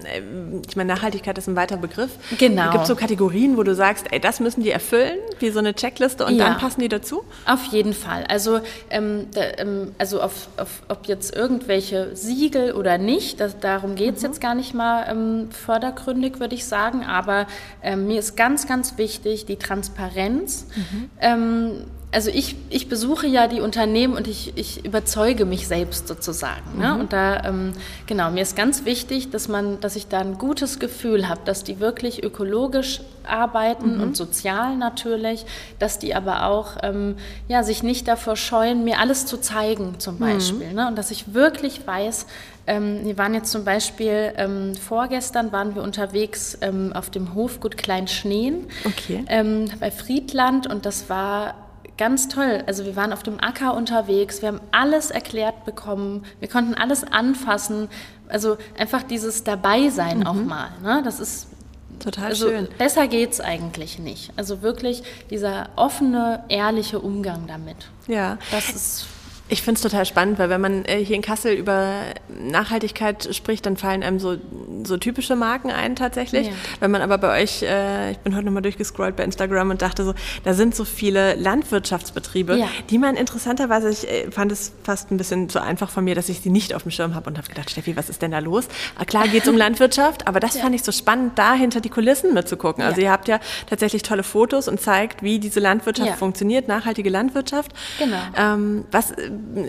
ich 0.68 0.76
meine, 0.76 0.92
Nachhaltigkeit 0.92 1.38
ist 1.38 1.48
ein 1.48 1.56
weiter 1.56 1.76
Begriff. 1.76 2.10
Genau. 2.38 2.70
Gibt 2.70 2.82
es 2.82 2.88
so 2.88 2.96
Kategorien, 2.96 3.56
wo 3.56 3.62
du 3.62 3.74
sagst, 3.74 4.06
ey, 4.10 4.20
das 4.20 4.40
müssen 4.40 4.62
die 4.62 4.70
erfüllen, 4.70 5.18
wie 5.38 5.50
so 5.50 5.58
eine 5.58 5.74
Checkliste 5.74 6.24
und 6.24 6.36
ja. 6.36 6.46
dann 6.46 6.58
passen 6.58 6.80
die 6.80 6.88
dazu? 6.88 7.24
Auf 7.46 7.64
jeden 7.66 7.92
Fall. 7.92 8.24
Also, 8.28 8.60
ähm, 8.90 9.26
da, 9.32 9.40
ähm, 9.58 9.92
also 9.98 10.20
auf, 10.20 10.48
auf, 10.56 10.82
ob 10.88 11.06
jetzt 11.06 11.34
irgendwelche 11.34 12.14
Siegel 12.16 12.72
oder 12.72 12.98
nicht, 12.98 13.40
das, 13.40 13.58
darum 13.58 13.94
geht 13.94 14.16
es 14.16 14.22
mhm. 14.22 14.28
jetzt 14.28 14.40
gar 14.40 14.54
nicht 14.54 14.74
mal 14.74 15.06
ähm, 15.08 15.50
fördergründig, 15.50 16.40
würde 16.40 16.54
ich 16.54 16.64
sagen. 16.66 17.04
Aber 17.04 17.46
ähm, 17.82 18.06
mir 18.06 18.18
ist 18.18 18.36
ganz, 18.36 18.66
ganz 18.66 18.98
wichtig 18.98 19.46
die 19.46 19.56
Transparenz 19.56 20.57
Mhm. 20.76 21.10
Ähm, 21.20 21.84
also 22.10 22.30
ich, 22.30 22.56
ich 22.70 22.88
besuche 22.88 23.26
ja 23.26 23.48
die 23.48 23.60
Unternehmen 23.60 24.14
und 24.14 24.26
ich, 24.28 24.56
ich 24.56 24.84
überzeuge 24.84 25.44
mich 25.44 25.68
selbst 25.68 26.08
sozusagen. 26.08 26.78
Ne? 26.78 26.94
Mhm. 26.94 27.00
Und 27.00 27.12
da, 27.12 27.44
ähm, 27.44 27.72
genau, 28.06 28.30
mir 28.30 28.40
ist 28.40 28.56
ganz 28.56 28.86
wichtig, 28.86 29.30
dass 29.30 29.48
man, 29.48 29.78
dass 29.80 29.94
ich 29.94 30.08
da 30.08 30.20
ein 30.20 30.38
gutes 30.38 30.78
Gefühl 30.78 31.28
habe, 31.28 31.40
dass 31.44 31.64
die 31.64 31.80
wirklich 31.80 32.24
ökologisch 32.24 33.02
arbeiten 33.26 33.96
mhm. 33.96 34.02
und 34.02 34.16
sozial 34.16 34.76
natürlich, 34.78 35.44
dass 35.78 35.98
die 35.98 36.14
aber 36.14 36.46
auch 36.46 36.78
ähm, 36.82 37.16
ja, 37.46 37.62
sich 37.62 37.82
nicht 37.82 38.08
davor 38.08 38.36
scheuen, 38.36 38.84
mir 38.84 39.00
alles 39.00 39.26
zu 39.26 39.36
zeigen 39.36 39.96
zum 39.98 40.14
mhm. 40.14 40.20
Beispiel. 40.20 40.68
Mhm. 40.68 40.74
Ne? 40.74 40.88
Und 40.88 40.96
dass 40.96 41.10
ich 41.10 41.34
wirklich 41.34 41.86
weiß, 41.86 42.24
ähm, 42.66 43.00
wir 43.04 43.18
waren 43.18 43.34
jetzt 43.34 43.52
zum 43.52 43.64
Beispiel 43.64 44.32
ähm, 44.36 44.74
vorgestern 44.76 45.52
waren 45.52 45.74
wir 45.74 45.82
unterwegs 45.82 46.56
ähm, 46.62 46.94
auf 46.94 47.10
dem 47.10 47.34
Hofgut 47.34 47.76
Kleinschneen 47.76 48.66
okay. 48.86 49.24
ähm, 49.28 49.70
bei 49.78 49.90
Friedland 49.90 50.66
und 50.66 50.86
das 50.86 51.10
war 51.10 51.54
ganz 51.98 52.28
toll. 52.28 52.62
Also 52.66 52.86
wir 52.86 52.96
waren 52.96 53.12
auf 53.12 53.22
dem 53.22 53.38
Acker 53.40 53.74
unterwegs, 53.74 54.40
wir 54.40 54.48
haben 54.48 54.60
alles 54.70 55.10
erklärt 55.10 55.64
bekommen, 55.64 56.24
wir 56.40 56.48
konnten 56.48 56.74
alles 56.74 57.04
anfassen. 57.04 57.88
Also 58.28 58.56
einfach 58.78 59.02
dieses 59.02 59.44
Dabeisein 59.44 60.20
mhm. 60.20 60.26
auch 60.26 60.34
mal. 60.34 60.70
Ne? 60.82 61.02
Das 61.04 61.20
ist 61.20 61.48
total 61.98 62.26
also 62.26 62.48
schön. 62.48 62.68
Besser 62.78 63.08
geht 63.08 63.32
es 63.32 63.40
eigentlich 63.40 63.98
nicht. 63.98 64.32
Also 64.36 64.62
wirklich 64.62 65.02
dieser 65.30 65.68
offene, 65.76 66.44
ehrliche 66.48 67.00
Umgang 67.00 67.46
damit. 67.46 67.88
Ja. 68.06 68.38
Das 68.50 68.70
ist 68.70 69.06
ich 69.50 69.62
finde 69.62 69.78
es 69.78 69.82
total 69.82 70.04
spannend, 70.04 70.38
weil 70.38 70.50
wenn 70.50 70.60
man 70.60 70.84
äh, 70.84 71.02
hier 71.02 71.16
in 71.16 71.22
Kassel 71.22 71.54
über 71.54 72.02
Nachhaltigkeit 72.28 73.34
spricht, 73.34 73.64
dann 73.64 73.78
fallen 73.78 74.02
einem 74.02 74.18
so, 74.18 74.36
so 74.84 74.96
typische 74.96 75.36
Marken 75.36 75.70
ein 75.70 75.96
tatsächlich. 75.96 76.48
Ja. 76.48 76.52
Wenn 76.80 76.90
man 76.90 77.02
aber 77.02 77.18
bei 77.18 77.42
euch, 77.42 77.62
äh, 77.62 78.12
ich 78.12 78.18
bin 78.18 78.34
heute 78.34 78.46
nochmal 78.46 78.62
durchgescrollt 78.62 79.16
bei 79.16 79.24
Instagram 79.24 79.70
und 79.70 79.82
dachte 79.82 80.04
so, 80.04 80.14
da 80.44 80.54
sind 80.54 80.74
so 80.74 80.84
viele 80.84 81.34
Landwirtschaftsbetriebe, 81.34 82.56
ja. 82.56 82.68
die 82.90 82.98
man 82.98 83.16
interessanterweise, 83.16 83.90
ich 83.90 84.08
äh, 84.08 84.30
fand 84.30 84.52
es 84.52 84.72
fast 84.82 85.10
ein 85.10 85.16
bisschen 85.16 85.48
zu 85.48 85.62
einfach 85.62 85.90
von 85.90 86.04
mir, 86.04 86.14
dass 86.14 86.28
ich 86.28 86.40
sie 86.40 86.50
nicht 86.50 86.74
auf 86.74 86.82
dem 86.82 86.90
Schirm 86.90 87.14
habe 87.14 87.30
und 87.30 87.38
habe 87.38 87.48
gedacht, 87.48 87.70
Steffi, 87.70 87.96
was 87.96 88.08
ist 88.08 88.22
denn 88.22 88.30
da 88.30 88.38
los? 88.38 88.68
Ah, 88.98 89.04
klar 89.04 89.28
geht 89.28 89.42
es 89.42 89.48
um 89.48 89.56
Landwirtschaft, 89.58 90.26
aber 90.26 90.40
das 90.40 90.54
ja. 90.54 90.62
fand 90.62 90.74
ich 90.74 90.82
so 90.82 90.92
spannend, 90.92 91.38
da 91.38 91.54
hinter 91.54 91.80
die 91.80 91.90
Kulissen 91.90 92.34
mitzugucken. 92.34 92.82
Also 92.82 93.00
ihr 93.00 93.10
habt 93.10 93.28
ja 93.28 93.40
tatsächlich 93.68 94.02
tolle 94.02 94.22
Fotos 94.22 94.68
und 94.68 94.80
zeigt, 94.80 95.22
wie 95.22 95.38
diese 95.38 95.60
Landwirtschaft 95.60 96.18
funktioniert, 96.18 96.68
nachhaltige 96.68 97.10
Landwirtschaft. 97.10 97.72
Genau. 97.98 98.16
Ähm, 98.36 98.84
was 98.90 99.12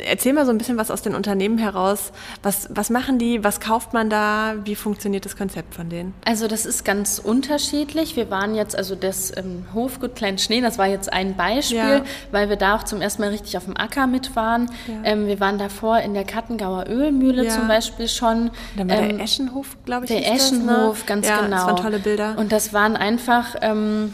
erzähl 0.05 0.33
mal 0.33 0.45
so 0.45 0.51
ein 0.51 0.57
bisschen 0.57 0.77
was 0.77 0.91
aus 0.91 1.01
den 1.01 1.15
Unternehmen 1.15 1.57
heraus. 1.57 2.11
Was, 2.43 2.67
was 2.71 2.89
machen 2.89 3.19
die? 3.19 3.43
Was 3.43 3.59
kauft 3.59 3.93
man 3.93 4.09
da? 4.09 4.55
Wie 4.63 4.75
funktioniert 4.75 4.99
das 5.25 5.35
Konzept 5.35 5.73
von 5.73 5.89
denen? 5.89 6.13
Also 6.25 6.47
das 6.47 6.65
ist 6.65 6.85
ganz 6.85 7.19
unterschiedlich. 7.19 8.15
Wir 8.15 8.29
waren 8.29 8.53
jetzt, 8.53 8.75
also 8.75 8.95
das 8.95 9.35
ähm, 9.35 9.65
Hofgut 9.73 10.15
Klein 10.15 10.37
Schnee, 10.37 10.61
das 10.61 10.77
war 10.77 10.87
jetzt 10.87 11.11
ein 11.11 11.35
Beispiel, 11.35 11.77
ja. 11.77 12.03
weil 12.31 12.49
wir 12.49 12.55
da 12.55 12.75
auch 12.75 12.83
zum 12.83 13.01
ersten 13.01 13.23
Mal 13.23 13.31
richtig 13.31 13.57
auf 13.57 13.65
dem 13.65 13.75
Acker 13.75 14.05
mit 14.05 14.35
waren. 14.35 14.69
Ja. 14.87 15.11
Ähm, 15.11 15.25
wir 15.27 15.39
waren 15.39 15.57
davor 15.57 15.99
in 15.99 16.13
der 16.13 16.23
Kattengauer 16.25 16.85
Ölmühle 16.87 17.45
ja. 17.45 17.51
zum 17.51 17.67
Beispiel 17.67 18.07
schon. 18.07 18.51
Dann 18.77 18.89
war 18.89 18.97
ähm, 18.97 19.17
der 19.17 19.25
Eschenhof, 19.25 19.77
glaube 19.85 20.05
ich. 20.05 20.11
Der 20.11 20.31
Eschenhof, 20.31 20.99
das, 20.99 20.99
ne? 20.99 21.05
ganz 21.05 21.27
genau. 21.27 21.49
Das 21.49 21.65
waren 21.65 21.75
tolle 21.77 21.99
Bilder. 21.99 22.35
Und 22.37 22.51
das 22.51 22.73
waren 22.73 22.95
einfach 22.95 23.55
ähm, 23.61 24.13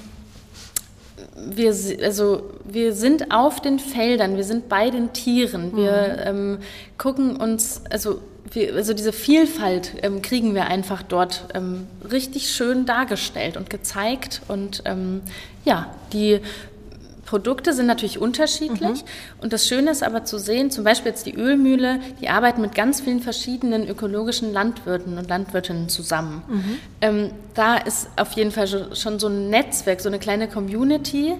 wir, 1.36 1.70
also, 2.02 2.50
wir 2.64 2.94
sind 2.94 3.32
auf 3.32 3.62
den 3.62 3.80
Feldern, 3.80 4.38
wir 4.38 4.44
sind 4.44 4.70
bei 4.70 4.90
den 4.90 5.14
Tieren, 5.14 5.76
wir 5.76 6.32
mhm. 6.32 6.38
ähm, 6.38 6.58
gucken 6.98 7.36
uns, 7.36 7.82
also, 7.90 8.22
also 8.74 8.94
diese 8.94 9.12
Vielfalt 9.12 9.94
ähm, 10.02 10.22
kriegen 10.22 10.54
wir 10.54 10.68
einfach 10.68 11.02
dort 11.02 11.46
ähm, 11.54 11.88
richtig 12.10 12.50
schön 12.50 12.86
dargestellt 12.86 13.58
und 13.58 13.70
gezeigt. 13.70 14.42
Und 14.48 14.84
ähm, 14.86 15.22
ja, 15.66 15.94
die 16.14 16.40
Produkte 17.26 17.74
sind 17.74 17.88
natürlich 17.88 18.20
unterschiedlich. 18.20 19.04
Mhm. 19.04 19.42
Und 19.42 19.54
das 19.54 19.68
Schöne 19.68 19.92
ist 19.92 20.04
aber 20.04 20.24
zu 20.26 20.38
sehen, 20.38 20.72
zum 20.72 20.84
Beispiel 20.84 21.12
jetzt 21.12 21.26
die 21.26 21.36
Ölmühle, 21.36 22.00
die 22.22 22.30
arbeiten 22.30 22.62
mit 22.62 22.76
ganz 22.76 23.02
vielen 23.02 23.20
verschiedenen 23.20 23.88
ökologischen 23.88 24.54
Landwirten 24.54 25.18
und 25.18 25.28
Landwirtinnen 25.28 25.90
zusammen. 25.90 26.44
Mhm. 26.48 26.78
Ähm, 27.02 27.32
da 27.56 27.78
ist 27.78 28.10
auf 28.16 28.34
jeden 28.34 28.52
Fall 28.52 28.68
schon 28.96 29.20
so 29.20 29.28
ein 29.28 29.50
Netzwerk, 29.50 30.02
so 30.02 30.10
eine 30.10 30.20
kleine 30.20 30.48
Community, 30.48 31.34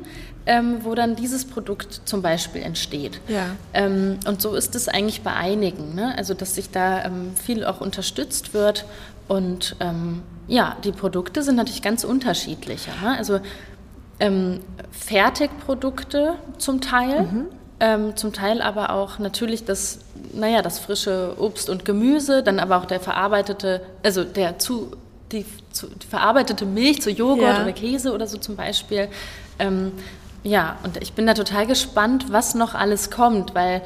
ähm, 0.46 0.80
wo 0.84 0.94
dann 0.96 1.16
dieses 1.16 1.46
Produkt 1.46 2.02
zum 2.06 2.22
Beispiel 2.22 2.62
entsteht. 2.62 3.20
Ja. 3.28 3.48
Ähm, 3.74 4.20
und 4.28 4.42
so 4.42 4.56
ist 4.56 4.76
es 4.76 4.88
eigentlich 4.88 5.22
bei 5.22 5.34
einigen, 5.34 5.96
ne? 5.96 6.14
also 6.18 6.34
dass 6.34 6.56
sich 6.56 6.70
da 6.72 7.06
ähm, 7.06 7.32
viel 7.36 7.66
auch 7.66 7.82
unterstützt 7.82 8.54
wird. 8.54 8.86
Und 9.28 9.76
ähm, 9.80 10.22
ja, 10.48 10.78
die 10.84 10.92
Produkte 10.92 11.42
sind 11.42 11.56
natürlich 11.56 11.82
ganz 11.82 12.04
unterschiedlich. 12.04 12.88
Ne? 13.02 13.18
Also 13.18 13.40
ähm, 14.20 14.60
Fertigprodukte 14.92 16.36
zum 16.60 16.80
Teil, 16.80 17.24
mhm. 17.24 17.46
ähm, 17.80 18.16
zum 18.16 18.32
Teil 18.32 18.62
aber 18.62 18.92
auch 18.92 19.18
natürlich 19.18 19.66
das, 19.66 20.00
naja, 20.32 20.62
das 20.62 20.78
frische 20.78 21.34
Obst 21.40 21.70
und 21.70 21.86
Gemüse, 21.86 22.44
dann 22.44 22.60
aber 22.60 22.78
auch 22.78 22.86
der 22.86 23.00
verarbeitete, 23.00 23.82
also 24.04 24.24
der 24.24 24.60
zu, 24.60 24.92
die, 25.32 25.44
zu, 25.72 25.88
die 25.88 26.06
verarbeitete 26.06 26.68
Milch 26.68 27.02
zu 27.02 27.10
Joghurt 27.10 27.58
ja. 27.58 27.64
oder 27.64 27.74
Käse 27.74 28.14
oder 28.14 28.28
so 28.28 28.38
zum 28.38 28.56
Beispiel. 28.56 29.10
Ähm, 29.58 29.92
ja, 30.46 30.78
und 30.84 31.02
ich 31.02 31.14
bin 31.14 31.26
da 31.26 31.34
total 31.34 31.66
gespannt, 31.66 32.28
was 32.30 32.54
noch 32.54 32.76
alles 32.76 33.10
kommt, 33.10 33.56
weil 33.56 33.82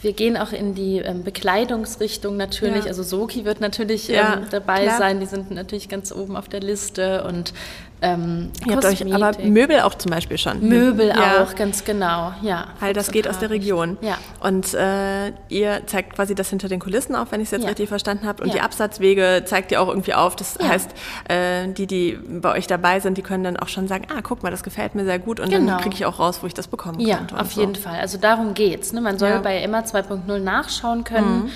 wir 0.00 0.12
gehen 0.14 0.36
auch 0.36 0.50
in 0.50 0.74
die 0.74 0.98
ähm, 0.98 1.22
Bekleidungsrichtung 1.22 2.36
natürlich. 2.36 2.84
Ja. 2.84 2.88
Also 2.88 3.04
Soki 3.04 3.44
wird 3.44 3.60
natürlich 3.60 4.08
ja, 4.08 4.34
ähm, 4.34 4.46
dabei 4.50 4.82
klar. 4.82 4.98
sein. 4.98 5.20
Die 5.20 5.26
sind 5.26 5.52
natürlich 5.52 5.88
ganz 5.88 6.10
oben 6.10 6.36
auf 6.36 6.48
der 6.48 6.58
Liste. 6.58 7.22
Und 7.22 7.54
ähm, 8.02 8.50
Ihr 8.66 8.74
habt 8.74 8.84
euch 8.84 9.14
aber 9.14 9.32
Möbel 9.44 9.80
auch 9.80 9.94
zum 9.94 10.10
Beispiel 10.10 10.36
schon. 10.36 10.60
Möbel 10.68 11.08
ja. 11.08 11.42
auch, 11.42 11.54
ganz 11.54 11.84
genau, 11.84 12.32
ja. 12.42 12.66
Weil 12.80 12.94
das 12.94 13.12
geht 13.12 13.28
aus 13.28 13.38
der 13.38 13.50
Region. 13.50 13.96
Ja. 14.00 14.18
Und 14.40 14.74
äh, 14.74 15.28
ihr 15.48 15.86
zeigt 15.86 16.14
quasi 16.16 16.34
das 16.34 16.50
hinter 16.50 16.68
den 16.68 16.80
Kulissen 16.80 17.14
auf, 17.14 17.30
wenn 17.30 17.40
ich 17.40 17.46
es 17.46 17.52
jetzt 17.52 17.62
ja. 17.62 17.68
richtig 17.68 17.88
verstanden 17.88 18.26
habe. 18.26 18.42
Und 18.42 18.48
ja. 18.48 18.54
die 18.56 18.60
Absatzwege 18.60 19.44
zeigt 19.46 19.70
ihr 19.70 19.80
auch 19.80 19.88
irgendwie 19.88 20.14
auf. 20.14 20.34
Das 20.34 20.58
heißt, 20.60 20.90
äh, 21.28 21.68
die, 21.68 21.86
die 21.86 22.18
bei 22.28 22.52
euch 22.52 22.66
dabei 22.66 22.98
sind, 22.98 23.18
die 23.18 23.22
können 23.22 23.44
dann 23.44 23.56
auch 23.56 23.68
schon 23.68 23.86
sagen, 23.86 24.06
ah, 24.12 24.20
guck 24.20 24.42
mal, 24.42 24.50
das 24.50 24.64
gefällt 24.64 24.96
mir 24.96 25.04
sehr 25.04 25.20
gut. 25.20 25.38
Und 25.38 25.50
genau. 25.50 25.72
dann 25.72 25.80
kriege 25.80 25.94
ich 25.94 26.04
auch 26.04 26.18
raus, 26.18 26.40
wo 26.42 26.48
ich 26.48 26.54
das 26.54 26.66
bekommen 26.66 26.98
ja, 26.98 27.18
könnte. 27.18 27.34
Ja, 27.36 27.40
auf 27.40 27.54
so. 27.54 27.60
jeden 27.60 27.76
Fall. 27.76 28.00
Also 28.00 28.18
darum 28.18 28.54
geht's. 28.54 28.92
Ne? 28.92 29.00
Man 29.00 29.18
soll 29.18 29.38
bei 29.40 29.58
Emma 29.58 29.78
2.0 29.80 30.38
nachschauen 30.40 31.04
können. 31.04 31.44
Mhm. 31.44 31.50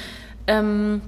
Ähm, 0.46 1.02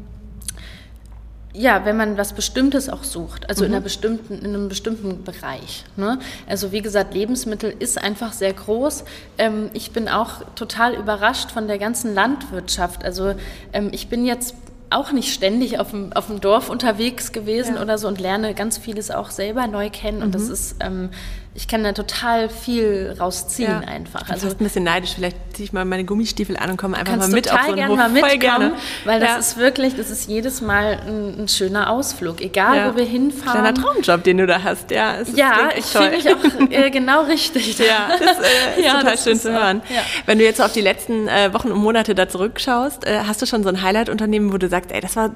ja, 1.55 1.85
wenn 1.85 1.97
man 1.97 2.19
was 2.19 2.35
Bestimmtes 2.35 2.89
auch 2.89 3.05
sucht, 3.05 3.49
also 3.49 3.63
mhm. 3.65 3.69
in, 3.69 3.75
einer 3.75 3.83
bestimmten, 3.83 4.39
in 4.39 4.47
einem 4.47 4.69
bestimmten 4.69 5.25
Bereich. 5.25 5.85
Ne? 5.97 6.19
Also 6.47 6.73
wie 6.73 6.83
gesagt, 6.83 7.15
Lebensmittel 7.15 7.75
ist 7.79 7.99
einfach 7.99 8.33
sehr 8.33 8.53
groß. 8.53 9.05
Ähm, 9.39 9.71
ich 9.73 9.93
bin 9.93 10.09
auch 10.09 10.43
total 10.55 10.95
überrascht 10.95 11.51
von 11.51 11.67
der 11.67 11.79
ganzen 11.79 12.15
Landwirtschaft. 12.15 13.05
Also 13.05 13.35
ähm, 13.73 13.89
ich 13.93 14.09
bin 14.09 14.27
jetzt 14.27 14.55
auch 14.91 15.13
nicht 15.13 15.33
ständig 15.33 15.79
auf 15.79 15.91
dem, 15.91 16.13
auf 16.13 16.27
dem 16.27 16.41
Dorf 16.41 16.71
unterwegs 16.71 17.33
gewesen 17.33 17.77
ja. 17.77 17.83
oder 17.83 17.99
so 17.99 18.09
und 18.09 18.21
lerne 18.21 18.55
ganz 18.55 18.79
vieles 18.79 19.11
auch 19.11 19.31
selber 19.31 19.67
neu 19.67 19.91
kennen. 19.91 20.23
Und 20.23 20.35
das 20.35 20.47
mhm. 20.47 20.53
ist 20.53 20.77
ähm, 20.81 21.11
ich 21.59 21.67
kann 21.67 21.83
da 21.83 21.93
total 21.93 22.49
viel 22.49 23.17
rausziehen 23.19 23.83
ja. 23.83 23.89
einfach. 23.89 24.31
Also 24.31 24.47
ein 24.47 24.57
bisschen 24.59 24.85
neidisch. 24.85 25.15
Vielleicht 25.17 25.37
ziehe 25.55 25.65
ich 25.65 25.73
mal 25.73 25.85
meine 25.85 26.05
Gummistiefel 26.05 26.57
an 26.57 26.71
und 26.71 26.77
komme 26.77 26.97
einfach 26.97 27.17
mal 27.17 27.27
mit 27.29 27.53
auf 27.53 27.59
so 27.67 27.73
einen 27.73 27.89
Hof. 27.89 27.97
Mal 27.97 28.11
mitkommen, 28.11 28.31
Voll 28.31 28.39
gerne. 28.39 28.73
Weil 29.05 29.19
das 29.19 29.29
ja. 29.29 29.39
ist 29.39 29.57
wirklich, 29.57 29.97
das 29.97 30.09
ist 30.09 30.29
jedes 30.29 30.61
Mal 30.61 31.01
ein, 31.05 31.43
ein 31.43 31.49
schöner 31.49 31.91
Ausflug, 31.91 32.41
egal 32.43 32.93
wo 32.93 32.97
wir 32.97 33.05
hinfahren. 33.05 33.61
Kleiner 33.61 33.75
Traumjob, 33.75 34.23
den 34.23 34.39
du 34.39 34.47
da 34.47 34.63
hast. 34.63 34.93
Ja, 34.93 35.17
es 35.17 35.37
ja 35.37 35.71
ich 35.77 35.85
fühle 35.85 36.11
mich 36.11 36.29
auch 36.29 36.71
äh, 36.71 36.91
genau 36.91 37.23
richtig. 37.25 37.77
Ja, 37.89 38.09
das 38.19 38.39
äh, 38.39 38.81
ist 38.81 38.87
total 38.87 39.05
das 39.05 39.25
schön 39.25 39.33
ist, 39.33 39.43
zu 39.43 39.53
hören. 39.53 39.83
Wenn 40.27 40.39
du 40.39 40.45
jetzt 40.45 40.61
auf 40.61 40.73
die 40.73 40.81
letzten 40.81 41.27
äh, 41.29 41.53
Wochen 41.55 41.73
und 41.73 41.81
Monate 41.81 42.15
da 42.15 42.29
zurückschaust, 42.29 43.07
äh, 43.07 43.21
hast 43.27 43.41
du 43.41 43.47
schon 43.47 43.63
so 43.63 43.69
ein 43.69 43.83
Highlight-Unternehmen, 43.83 44.53
wo 44.53 44.59
du 44.59 44.69
sagst, 44.69 44.78
ey, 44.91 45.01
das 45.01 45.17
war 45.17 45.31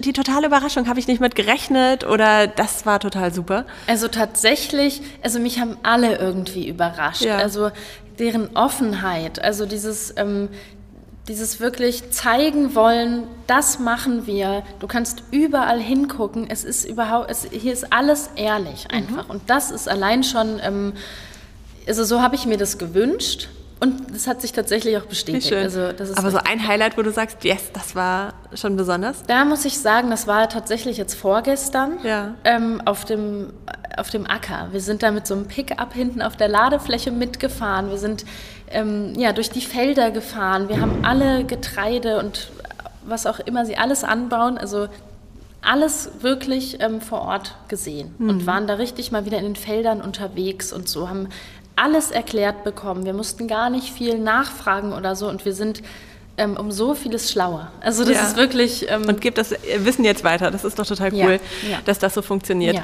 die 0.00 0.12
totale 0.12 0.48
Überraschung, 0.48 0.88
habe 0.88 0.98
ich 0.98 1.06
nicht 1.06 1.20
mit 1.20 1.36
gerechnet 1.36 2.04
oder 2.04 2.48
das 2.48 2.84
war 2.84 2.98
total 2.98 3.32
super? 3.32 3.64
Also 3.86 4.08
tatsächlich, 4.08 5.02
also 5.22 5.38
mich 5.38 5.60
haben 5.60 5.68
haben 5.68 5.78
alle 5.82 6.18
irgendwie 6.18 6.68
überrascht. 6.68 7.22
Ja. 7.22 7.36
Also 7.36 7.70
deren 8.18 8.56
Offenheit, 8.56 9.42
also 9.42 9.66
dieses, 9.66 10.14
ähm, 10.16 10.48
dieses 11.28 11.60
wirklich 11.60 12.10
zeigen 12.10 12.74
wollen, 12.74 13.24
das 13.46 13.78
machen 13.78 14.26
wir. 14.26 14.62
Du 14.80 14.86
kannst 14.86 15.22
überall 15.30 15.80
hingucken. 15.80 16.48
Es 16.48 16.64
ist 16.64 16.84
überhaupt, 16.84 17.30
es, 17.30 17.46
hier 17.50 17.72
ist 17.72 17.92
alles 17.92 18.30
ehrlich 18.36 18.86
mhm. 18.90 18.96
einfach. 18.96 19.24
Mhm. 19.24 19.30
Und 19.30 19.42
das 19.50 19.70
ist 19.70 19.88
allein 19.88 20.24
schon, 20.24 20.60
ähm, 20.62 20.94
also 21.86 22.04
so 22.04 22.20
habe 22.22 22.34
ich 22.34 22.46
mir 22.46 22.56
das 22.56 22.78
gewünscht. 22.78 23.48
Und 23.80 24.12
das 24.12 24.26
hat 24.26 24.40
sich 24.40 24.52
tatsächlich 24.52 24.96
auch 24.96 25.04
bestätigt. 25.04 25.52
Also, 25.52 25.80
Aber 26.16 26.30
so 26.30 26.38
ein 26.38 26.66
Highlight, 26.66 26.98
wo 26.98 27.02
du 27.02 27.12
sagst, 27.12 27.44
yes, 27.44 27.70
das 27.72 27.94
war 27.94 28.34
schon 28.54 28.76
besonders? 28.76 29.22
Da 29.26 29.44
muss 29.44 29.64
ich 29.64 29.78
sagen, 29.78 30.10
das 30.10 30.26
war 30.26 30.48
tatsächlich 30.48 30.96
jetzt 30.96 31.14
vorgestern 31.14 31.98
ja. 32.02 32.34
ähm, 32.44 32.82
auf, 32.84 33.04
dem, 33.04 33.52
auf 33.96 34.10
dem 34.10 34.26
Acker. 34.26 34.68
Wir 34.72 34.80
sind 34.80 35.02
da 35.02 35.12
mit 35.12 35.26
so 35.26 35.34
einem 35.34 35.46
Pickup 35.46 35.92
hinten 35.92 36.22
auf 36.22 36.36
der 36.36 36.48
Ladefläche 36.48 37.12
mitgefahren. 37.12 37.90
Wir 37.90 37.98
sind 37.98 38.24
ähm, 38.70 39.14
ja, 39.16 39.32
durch 39.32 39.50
die 39.50 39.62
Felder 39.62 40.10
gefahren. 40.10 40.68
Wir 40.68 40.80
haben 40.80 41.04
alle 41.04 41.44
Getreide 41.44 42.18
und 42.18 42.50
was 43.04 43.26
auch 43.26 43.38
immer 43.38 43.64
sie 43.64 43.76
alles 43.76 44.04
anbauen, 44.04 44.58
also 44.58 44.88
alles 45.60 46.10
wirklich 46.20 46.80
ähm, 46.80 47.00
vor 47.00 47.22
Ort 47.22 47.56
gesehen 47.68 48.14
mhm. 48.18 48.28
und 48.28 48.46
waren 48.46 48.66
da 48.66 48.74
richtig 48.74 49.10
mal 49.10 49.24
wieder 49.24 49.38
in 49.38 49.44
den 49.44 49.56
Feldern 49.56 50.00
unterwegs 50.00 50.72
und 50.72 50.88
so, 50.88 51.08
haben 51.08 51.28
alles 51.78 52.10
erklärt 52.10 52.64
bekommen. 52.64 53.04
Wir 53.04 53.14
mussten 53.14 53.48
gar 53.48 53.70
nicht 53.70 53.92
viel 53.92 54.18
nachfragen 54.18 54.92
oder 54.92 55.16
so 55.16 55.28
und 55.28 55.44
wir 55.44 55.52
sind 55.52 55.82
ähm, 56.36 56.56
um 56.56 56.70
so 56.70 56.94
vieles 56.94 57.30
schlauer. 57.30 57.72
Also 57.80 58.04
das 58.04 58.14
ja. 58.14 58.22
ist 58.22 58.36
wirklich... 58.36 58.86
Ähm, 58.88 59.06
und 59.08 59.20
gibt 59.20 59.38
das 59.38 59.54
Wissen 59.78 60.04
jetzt 60.04 60.24
weiter. 60.24 60.50
Das 60.50 60.64
ist 60.64 60.78
doch 60.78 60.86
total 60.86 61.12
cool, 61.12 61.40
ja. 61.62 61.70
Ja. 61.70 61.78
dass 61.84 61.98
das 61.98 62.14
so 62.14 62.22
funktioniert. 62.22 62.80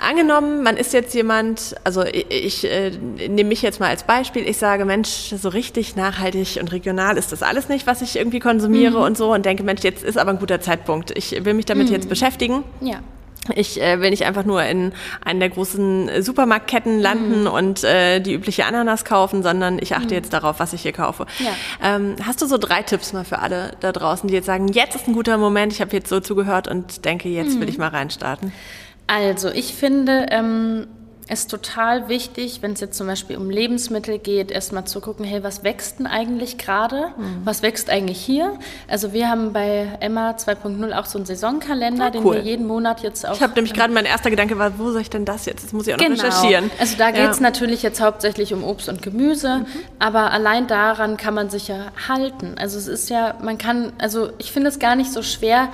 Angenommen, 0.00 0.62
man 0.62 0.76
ist 0.78 0.94
jetzt 0.94 1.14
jemand, 1.14 1.76
also 1.84 2.02
ich, 2.02 2.26
ich 2.30 2.64
äh, 2.64 2.90
nehme 2.90 3.48
mich 3.48 3.60
jetzt 3.60 3.80
mal 3.80 3.88
als 3.88 4.04
Beispiel, 4.04 4.48
ich 4.48 4.56
sage, 4.56 4.86
Mensch, 4.86 5.34
so 5.36 5.50
richtig 5.50 5.94
nachhaltig 5.94 6.58
und 6.60 6.72
regional 6.72 7.18
ist 7.18 7.32
das 7.32 7.42
alles 7.42 7.68
nicht, 7.68 7.86
was 7.86 8.00
ich 8.00 8.16
irgendwie 8.16 8.40
konsumiere 8.40 8.98
mhm. 8.98 9.04
und 9.04 9.18
so 9.18 9.34
und 9.34 9.44
denke, 9.44 9.62
Mensch, 9.64 9.82
jetzt 9.82 10.02
ist 10.02 10.16
aber 10.16 10.30
ein 10.30 10.38
guter 10.38 10.60
Zeitpunkt. 10.60 11.16
Ich 11.16 11.44
will 11.44 11.52
mich 11.52 11.66
damit 11.66 11.88
mhm. 11.88 11.94
jetzt 11.94 12.08
beschäftigen. 12.08 12.64
Ja. 12.80 13.00
Ich 13.54 13.80
äh, 13.80 14.00
will 14.00 14.10
nicht 14.10 14.24
einfach 14.24 14.44
nur 14.44 14.62
in 14.62 14.92
einen 15.24 15.40
der 15.40 15.50
großen 15.50 16.22
Supermarktketten 16.22 16.98
landen 16.98 17.42
mhm. 17.42 17.46
und 17.46 17.84
äh, 17.84 18.20
die 18.20 18.34
übliche 18.34 18.66
Ananas 18.66 19.04
kaufen, 19.04 19.42
sondern 19.42 19.78
ich 19.80 19.94
achte 19.94 20.08
mhm. 20.08 20.12
jetzt 20.14 20.32
darauf, 20.32 20.60
was 20.60 20.72
ich 20.72 20.82
hier 20.82 20.92
kaufe. 20.92 21.26
Ja. 21.38 21.50
Ähm, 21.82 22.16
hast 22.24 22.42
du 22.42 22.46
so 22.46 22.58
drei 22.58 22.82
Tipps 22.82 23.12
mal 23.12 23.24
für 23.24 23.38
alle 23.38 23.72
da 23.80 23.92
draußen, 23.92 24.28
die 24.28 24.34
jetzt 24.34 24.46
sagen, 24.46 24.68
jetzt 24.68 24.94
ist 24.94 25.08
ein 25.08 25.14
guter 25.14 25.38
Moment, 25.38 25.72
ich 25.72 25.80
habe 25.80 25.94
jetzt 25.94 26.08
so 26.08 26.20
zugehört 26.20 26.68
und 26.68 27.04
denke, 27.04 27.28
jetzt 27.28 27.56
mhm. 27.56 27.60
will 27.60 27.68
ich 27.68 27.78
mal 27.78 27.88
reinstarten? 27.88 28.52
Also 29.06 29.48
ich 29.48 29.74
finde, 29.74 30.26
ähm, 30.30 30.86
ist 31.28 31.50
total 31.50 32.08
wichtig, 32.08 32.62
wenn 32.62 32.72
es 32.72 32.80
jetzt 32.80 32.96
zum 32.96 33.06
Beispiel 33.06 33.36
um 33.36 33.50
Lebensmittel 33.50 34.18
geht, 34.18 34.50
erstmal 34.50 34.84
zu 34.86 35.00
gucken, 35.00 35.24
hey, 35.24 35.42
was 35.42 35.62
wächst 35.62 35.98
denn 35.98 36.06
eigentlich 36.06 36.58
gerade? 36.58 37.08
Mhm. 37.16 37.42
Was 37.44 37.62
wächst 37.62 37.90
eigentlich 37.90 38.18
hier? 38.18 38.58
Also 38.88 39.12
wir 39.12 39.28
haben 39.28 39.52
bei 39.52 39.88
Emma 40.00 40.30
2.0 40.30 40.92
auch 40.92 41.04
so 41.04 41.18
einen 41.18 41.26
Saisonkalender, 41.26 42.06
ah, 42.06 42.10
cool. 42.14 42.36
den 42.36 42.44
wir 42.44 42.50
jeden 42.50 42.66
Monat 42.66 43.02
jetzt 43.02 43.28
auch... 43.28 43.34
Ich 43.34 43.42
habe 43.42 43.54
nämlich 43.54 43.74
gerade, 43.74 43.92
mein 43.92 44.06
erster 44.06 44.30
Gedanke 44.30 44.58
war, 44.58 44.78
wo 44.78 44.90
soll 44.90 45.02
ich 45.02 45.10
denn 45.10 45.24
das 45.24 45.44
jetzt? 45.44 45.64
Das 45.64 45.72
muss 45.72 45.86
ich 45.86 45.94
auch 45.94 45.98
genau. 45.98 46.16
noch 46.16 46.24
recherchieren. 46.24 46.70
Also 46.78 46.96
da 46.96 47.10
geht 47.10 47.30
es 47.30 47.38
ja. 47.38 47.42
natürlich 47.42 47.82
jetzt 47.82 48.00
hauptsächlich 48.00 48.54
um 48.54 48.64
Obst 48.64 48.88
und 48.88 49.02
Gemüse, 49.02 49.58
mhm. 49.58 49.66
aber 49.98 50.32
allein 50.32 50.66
daran 50.66 51.16
kann 51.16 51.34
man 51.34 51.50
sich 51.50 51.68
ja 51.68 51.92
halten. 52.08 52.54
Also 52.58 52.78
es 52.78 52.88
ist 52.88 53.10
ja, 53.10 53.34
man 53.42 53.58
kann, 53.58 53.92
also 53.98 54.30
ich 54.38 54.52
finde 54.52 54.68
es 54.68 54.78
gar 54.78 54.96
nicht 54.96 55.12
so 55.12 55.22
schwer, 55.22 55.68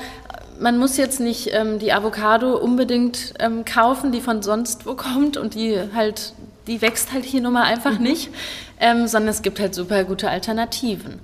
man 0.60 0.78
muss 0.78 0.96
jetzt 0.96 1.20
nicht 1.20 1.50
ähm, 1.52 1.78
die 1.78 1.92
Avocado 1.92 2.56
unbedingt 2.56 3.34
ähm, 3.38 3.64
kaufen, 3.64 4.12
die 4.12 4.20
von 4.20 4.42
sonst 4.42 4.86
wo 4.86 4.94
kommt 4.94 5.36
und 5.36 5.54
die 5.54 5.78
halt 5.94 6.34
die 6.66 6.80
wächst 6.80 7.12
halt 7.12 7.24
hier 7.24 7.40
nun 7.40 7.52
mal 7.52 7.64
einfach 7.64 7.98
mhm. 7.98 8.04
nicht, 8.04 8.30
ähm, 8.80 9.06
sondern 9.06 9.30
es 9.30 9.42
gibt 9.42 9.60
halt 9.60 9.74
super 9.74 10.04
gute 10.04 10.30
Alternativen. 10.30 11.20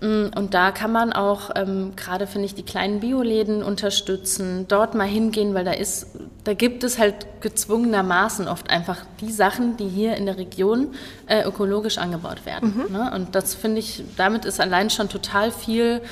Mm, 0.00 0.26
und 0.36 0.52
da 0.52 0.72
kann 0.72 0.92
man 0.92 1.12
auch 1.12 1.50
ähm, 1.54 1.92
gerade, 1.96 2.26
finde 2.26 2.46
ich, 2.46 2.54
die 2.54 2.64
kleinen 2.64 3.00
Bioläden 3.00 3.62
unterstützen, 3.62 4.66
dort 4.68 4.94
mal 4.94 5.06
hingehen, 5.06 5.54
weil 5.54 5.64
da 5.64 5.72
ist, 5.72 6.06
da 6.44 6.54
gibt 6.54 6.84
es 6.84 6.98
halt 6.98 7.26
gezwungenermaßen 7.40 8.48
oft 8.48 8.68
einfach 8.68 8.98
die 9.20 9.30
Sachen, 9.30 9.76
die 9.76 9.88
hier 9.88 10.16
in 10.16 10.26
der 10.26 10.36
Region 10.36 10.88
äh, 11.26 11.44
ökologisch 11.44 11.98
angebaut 11.98 12.44
werden. 12.44 12.84
Mhm. 12.88 12.92
Ne? 12.92 13.12
Und 13.14 13.34
das 13.34 13.54
finde 13.54 13.78
ich, 13.78 14.02
damit 14.16 14.44
ist 14.44 14.60
allein 14.60 14.90
schon 14.90 15.08
total 15.08 15.52
viel 15.52 16.02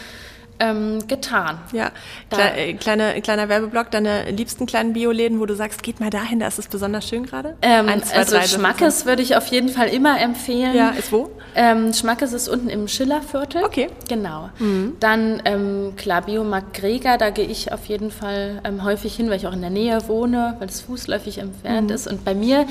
ähm, 0.60 1.06
getan. 1.08 1.58
Ja, 1.72 1.90
Kle 2.30 2.52
äh, 2.54 2.74
kleine, 2.74 3.20
kleiner 3.20 3.48
Werbeblock, 3.48 3.90
deine 3.90 4.30
liebsten 4.30 4.66
kleinen 4.66 4.92
Bioläden, 4.92 5.40
wo 5.40 5.46
du 5.46 5.54
sagst, 5.54 5.82
geht 5.82 6.00
mal 6.00 6.10
dahin, 6.10 6.40
da 6.40 6.46
ist 6.46 6.58
es 6.58 6.68
besonders 6.68 7.08
schön 7.08 7.26
gerade? 7.26 7.56
Ähm, 7.62 7.88
Eins, 7.88 8.10
zwei, 8.10 8.16
also 8.18 8.36
drei, 8.36 8.46
Schmackes 8.46 9.06
würde 9.06 9.22
ich 9.22 9.36
auf 9.36 9.46
jeden 9.46 9.70
Fall 9.70 9.88
immer 9.88 10.20
empfehlen. 10.20 10.74
Ja, 10.74 10.90
ist 10.90 11.10
wo? 11.10 11.30
Ähm, 11.54 11.92
Schmackes 11.92 12.32
ist 12.32 12.48
unten 12.48 12.68
im 12.68 12.86
Schillerviertel. 12.86 13.64
Okay. 13.64 13.88
Genau. 14.08 14.50
Mhm. 14.58 14.96
Dann, 15.00 15.42
ähm, 15.44 15.94
klar, 15.96 16.22
Biomarkt 16.22 16.74
Greger, 16.74 17.18
da 17.18 17.30
gehe 17.30 17.46
ich 17.46 17.72
auf 17.72 17.86
jeden 17.86 18.10
Fall 18.10 18.60
ähm, 18.64 18.84
häufig 18.84 19.16
hin, 19.16 19.30
weil 19.30 19.36
ich 19.36 19.46
auch 19.46 19.52
in 19.52 19.62
der 19.62 19.70
Nähe 19.70 20.06
wohne, 20.06 20.56
weil 20.58 20.68
es 20.68 20.82
fußläufig 20.82 21.38
entfernt 21.38 21.88
mhm. 21.88 21.94
ist. 21.94 22.06
Und 22.06 22.24
bei 22.24 22.34
mir 22.34 22.66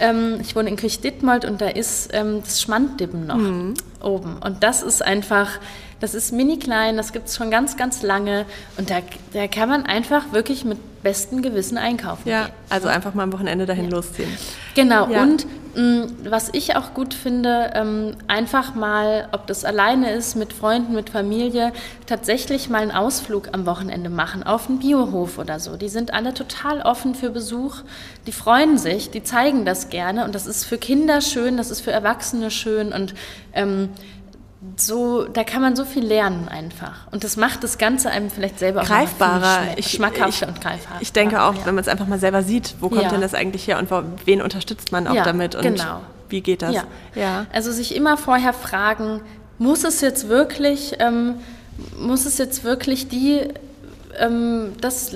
ähm, 0.00 0.38
ich 0.40 0.54
wohne 0.54 0.68
in 0.68 0.76
Kirchditmold 0.76 1.44
und 1.44 1.60
da 1.60 1.68
ist 1.68 2.10
ähm, 2.12 2.40
das 2.44 2.62
Schmanddippen 2.62 3.26
noch 3.26 3.36
mhm. 3.36 3.74
oben. 4.02 4.36
Und 4.38 4.62
das 4.62 4.82
ist 4.82 5.04
einfach, 5.04 5.58
das 6.00 6.14
ist 6.14 6.32
mini 6.32 6.58
klein, 6.58 6.96
das 6.96 7.12
gibt 7.12 7.28
es 7.28 7.36
schon 7.36 7.50
ganz, 7.50 7.76
ganz 7.76 8.02
lange. 8.02 8.46
Und 8.76 8.90
da, 8.90 9.00
da 9.32 9.48
kann 9.48 9.68
man 9.68 9.84
einfach 9.84 10.32
wirklich 10.32 10.64
mit 10.64 10.78
bestem 11.02 11.42
Gewissen 11.42 11.78
einkaufen 11.78 12.28
ja, 12.28 12.46
gehen. 12.46 12.54
Also 12.68 12.88
einfach 12.88 13.14
mal 13.14 13.22
am 13.24 13.32
Wochenende 13.32 13.66
dahin 13.66 13.84
ja. 13.84 13.90
losziehen. 13.90 14.30
Genau. 14.74 15.08
Ja. 15.08 15.22
Und 15.22 15.46
mm, 15.74 16.28
was 16.28 16.50
ich 16.52 16.76
auch 16.76 16.94
gut 16.94 17.14
finde, 17.14 17.72
ähm, 17.74 18.16
einfach 18.26 18.74
mal, 18.74 19.28
ob 19.32 19.46
das 19.46 19.64
alleine 19.64 20.12
ist, 20.12 20.36
mit 20.36 20.52
Freunden, 20.52 20.94
mit 20.94 21.10
Familie, 21.10 21.72
tatsächlich 22.06 22.68
mal 22.68 22.82
einen 22.82 22.90
Ausflug 22.90 23.50
am 23.52 23.66
Wochenende 23.66 24.10
machen 24.10 24.42
auf 24.42 24.68
einen 24.68 24.78
Biohof 24.78 25.38
oder 25.38 25.60
so. 25.60 25.76
Die 25.76 25.88
sind 25.88 26.12
alle 26.12 26.34
total 26.34 26.82
offen 26.82 27.14
für 27.14 27.30
Besuch. 27.30 27.76
Die 28.26 28.32
freuen 28.32 28.78
sich, 28.78 29.10
die 29.10 29.22
zeigen 29.22 29.64
das 29.64 29.88
gerne. 29.88 30.24
Und 30.24 30.34
das 30.34 30.46
ist 30.46 30.64
für 30.64 30.78
Kinder 30.78 31.20
schön, 31.20 31.56
das 31.56 31.70
ist 31.70 31.80
für 31.80 31.92
Erwachsene 31.92 32.50
schön. 32.50 32.92
Und 32.92 33.14
ähm, 33.52 33.90
so, 34.76 35.24
da 35.24 35.44
kann 35.44 35.62
man 35.62 35.76
so 35.76 35.84
viel 35.84 36.04
lernen 36.04 36.48
einfach. 36.48 37.06
Und 37.12 37.22
das 37.22 37.36
macht 37.36 37.62
das 37.62 37.78
Ganze 37.78 38.10
einem 38.10 38.28
vielleicht 38.28 38.58
selber 38.58 38.82
greifbarer, 38.82 39.72
auch 39.72 39.76
ich, 39.76 39.90
schmackhafter 39.90 40.48
und 40.48 40.60
greifbarer. 40.60 41.00
Ich 41.00 41.12
denke 41.12 41.42
auch, 41.42 41.54
ja. 41.54 41.66
wenn 41.66 41.76
man 41.76 41.82
es 41.82 41.88
einfach 41.88 42.08
mal 42.08 42.18
selber 42.18 42.42
sieht, 42.42 42.74
wo 42.80 42.88
kommt 42.88 43.02
ja. 43.02 43.08
denn 43.08 43.20
das 43.20 43.34
eigentlich 43.34 43.68
her 43.68 43.78
und 43.78 43.88
wen 44.26 44.42
unterstützt 44.42 44.90
man 44.90 45.06
auch 45.06 45.14
ja, 45.14 45.22
damit 45.22 45.54
und 45.54 45.62
genau. 45.62 46.00
wie 46.28 46.40
geht 46.40 46.62
das? 46.62 46.74
Ja. 47.14 47.46
Also 47.52 47.70
sich 47.70 47.94
immer 47.94 48.16
vorher 48.16 48.52
fragen, 48.52 49.20
muss 49.58 49.84
es 49.84 50.00
jetzt 50.00 50.28
wirklich, 50.28 50.96
ähm, 50.98 51.36
muss 51.96 52.26
es 52.26 52.38
jetzt 52.38 52.64
wirklich 52.64 53.08
die, 53.08 53.40
ähm, 54.18 54.72
das, 54.80 55.14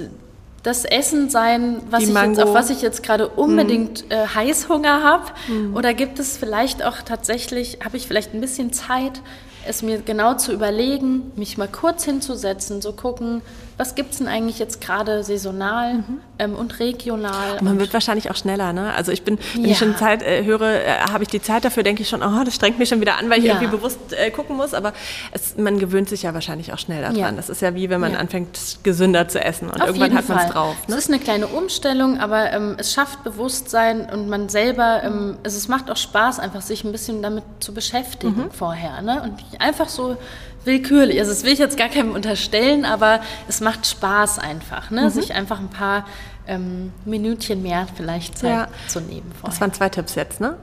das 0.62 0.84
Essen 0.84 1.28
sein, 1.28 1.82
was 1.90 2.04
ich 2.04 2.14
jetzt, 2.14 2.40
auf 2.40 2.54
was 2.54 2.70
ich 2.70 2.82
jetzt 2.82 3.02
gerade 3.02 3.28
unbedingt 3.28 4.08
mm. 4.08 4.12
äh, 4.12 4.26
Heißhunger 4.28 5.02
habe? 5.02 5.24
Mm. 5.48 5.76
Oder 5.76 5.92
gibt 5.92 6.18
es 6.18 6.36
vielleicht 6.36 6.84
auch 6.84 7.02
tatsächlich, 7.02 7.78
habe 7.84 7.96
ich 7.96 8.06
vielleicht 8.06 8.32
ein 8.32 8.40
bisschen 8.40 8.72
Zeit, 8.72 9.22
es 9.66 9.82
mir 9.82 10.00
genau 10.00 10.34
zu 10.34 10.52
überlegen, 10.52 11.32
mich 11.36 11.58
mal 11.58 11.68
kurz 11.68 12.04
hinzusetzen, 12.04 12.82
so 12.82 12.92
gucken, 12.92 13.42
was 13.82 13.94
gibt 13.94 14.12
es 14.12 14.18
denn 14.18 14.28
eigentlich 14.28 14.58
jetzt 14.58 14.80
gerade 14.80 15.24
saisonal 15.24 15.94
mhm. 15.94 16.20
ähm, 16.38 16.54
und 16.54 16.78
regional? 16.78 17.58
Und 17.58 17.62
man 17.62 17.80
wird 17.80 17.92
wahrscheinlich 17.92 18.30
auch 18.30 18.36
schneller, 18.36 18.72
ne? 18.72 18.92
Also 18.94 19.12
ich 19.12 19.22
bin, 19.22 19.38
wenn 19.54 19.64
ja. 19.64 19.70
ich 19.70 19.78
schon 19.78 19.96
Zeit 19.96 20.22
äh, 20.22 20.44
höre, 20.44 20.62
äh, 20.62 20.98
habe 21.10 21.24
ich 21.24 21.30
die 21.30 21.40
Zeit 21.40 21.64
dafür, 21.64 21.82
denke 21.82 22.02
ich 22.02 22.08
schon, 22.08 22.22
oh, 22.22 22.44
das 22.44 22.54
strengt 22.54 22.78
mich 22.78 22.88
schon 22.88 23.00
wieder 23.00 23.18
an, 23.18 23.30
weil 23.30 23.38
ich 23.38 23.46
ja. 23.46 23.54
irgendwie 23.54 23.76
bewusst 23.76 23.98
äh, 24.12 24.30
gucken 24.30 24.56
muss. 24.56 24.74
Aber 24.74 24.92
es, 25.32 25.56
man 25.56 25.78
gewöhnt 25.78 26.08
sich 26.08 26.22
ja 26.22 26.34
wahrscheinlich 26.34 26.72
auch 26.72 26.78
schnell 26.78 27.00
daran. 27.00 27.16
Ja. 27.16 27.32
Das 27.32 27.48
ist 27.48 27.62
ja 27.62 27.74
wie, 27.74 27.90
wenn 27.90 28.00
man 28.00 28.14
anfängt, 28.14 28.78
gesünder 28.82 29.26
zu 29.28 29.42
essen 29.42 29.68
und 29.68 29.80
Auf 29.80 29.88
irgendwann 29.88 30.14
hat 30.14 30.28
man 30.28 30.38
es 30.38 30.52
drauf. 30.52 30.76
Ne? 30.86 30.94
Es 30.94 31.04
ist 31.04 31.10
eine 31.10 31.18
kleine 31.18 31.46
Umstellung, 31.48 32.20
aber 32.20 32.52
ähm, 32.52 32.76
es 32.78 32.92
schafft 32.92 33.24
Bewusstsein 33.24 34.08
und 34.10 34.28
man 34.28 34.48
selber, 34.48 35.02
ähm, 35.02 35.38
also 35.42 35.56
es 35.56 35.68
macht 35.68 35.90
auch 35.90 35.96
Spaß, 35.96 36.38
einfach 36.38 36.62
sich 36.62 36.84
ein 36.84 36.92
bisschen 36.92 37.22
damit 37.22 37.44
zu 37.60 37.72
beschäftigen 37.72 38.44
mhm. 38.44 38.50
vorher. 38.50 39.00
Ne? 39.02 39.22
Und 39.22 39.51
einfach 39.60 39.88
so 39.88 40.16
willkürlich. 40.64 41.18
Also 41.18 41.32
das 41.32 41.44
will 41.44 41.52
ich 41.52 41.58
jetzt 41.58 41.76
gar 41.76 41.88
keinem 41.88 42.12
unterstellen, 42.12 42.84
aber 42.84 43.20
es 43.48 43.60
macht 43.60 43.86
Spaß 43.86 44.38
einfach, 44.38 44.90
ne? 44.90 45.02
Mhm. 45.02 45.10
sich 45.10 45.34
einfach 45.34 45.58
ein 45.58 45.70
paar 45.70 46.06
ähm, 46.46 46.92
Minütchen 47.04 47.62
mehr 47.62 47.86
vielleicht 47.94 48.38
Zeit 48.38 48.50
ja. 48.50 48.68
zu 48.88 49.00
nehmen. 49.00 49.30
Vorher. 49.32 49.50
Das 49.50 49.60
waren 49.60 49.72
zwei 49.72 49.88
Tipps 49.88 50.14
jetzt, 50.14 50.40
ne? 50.40 50.56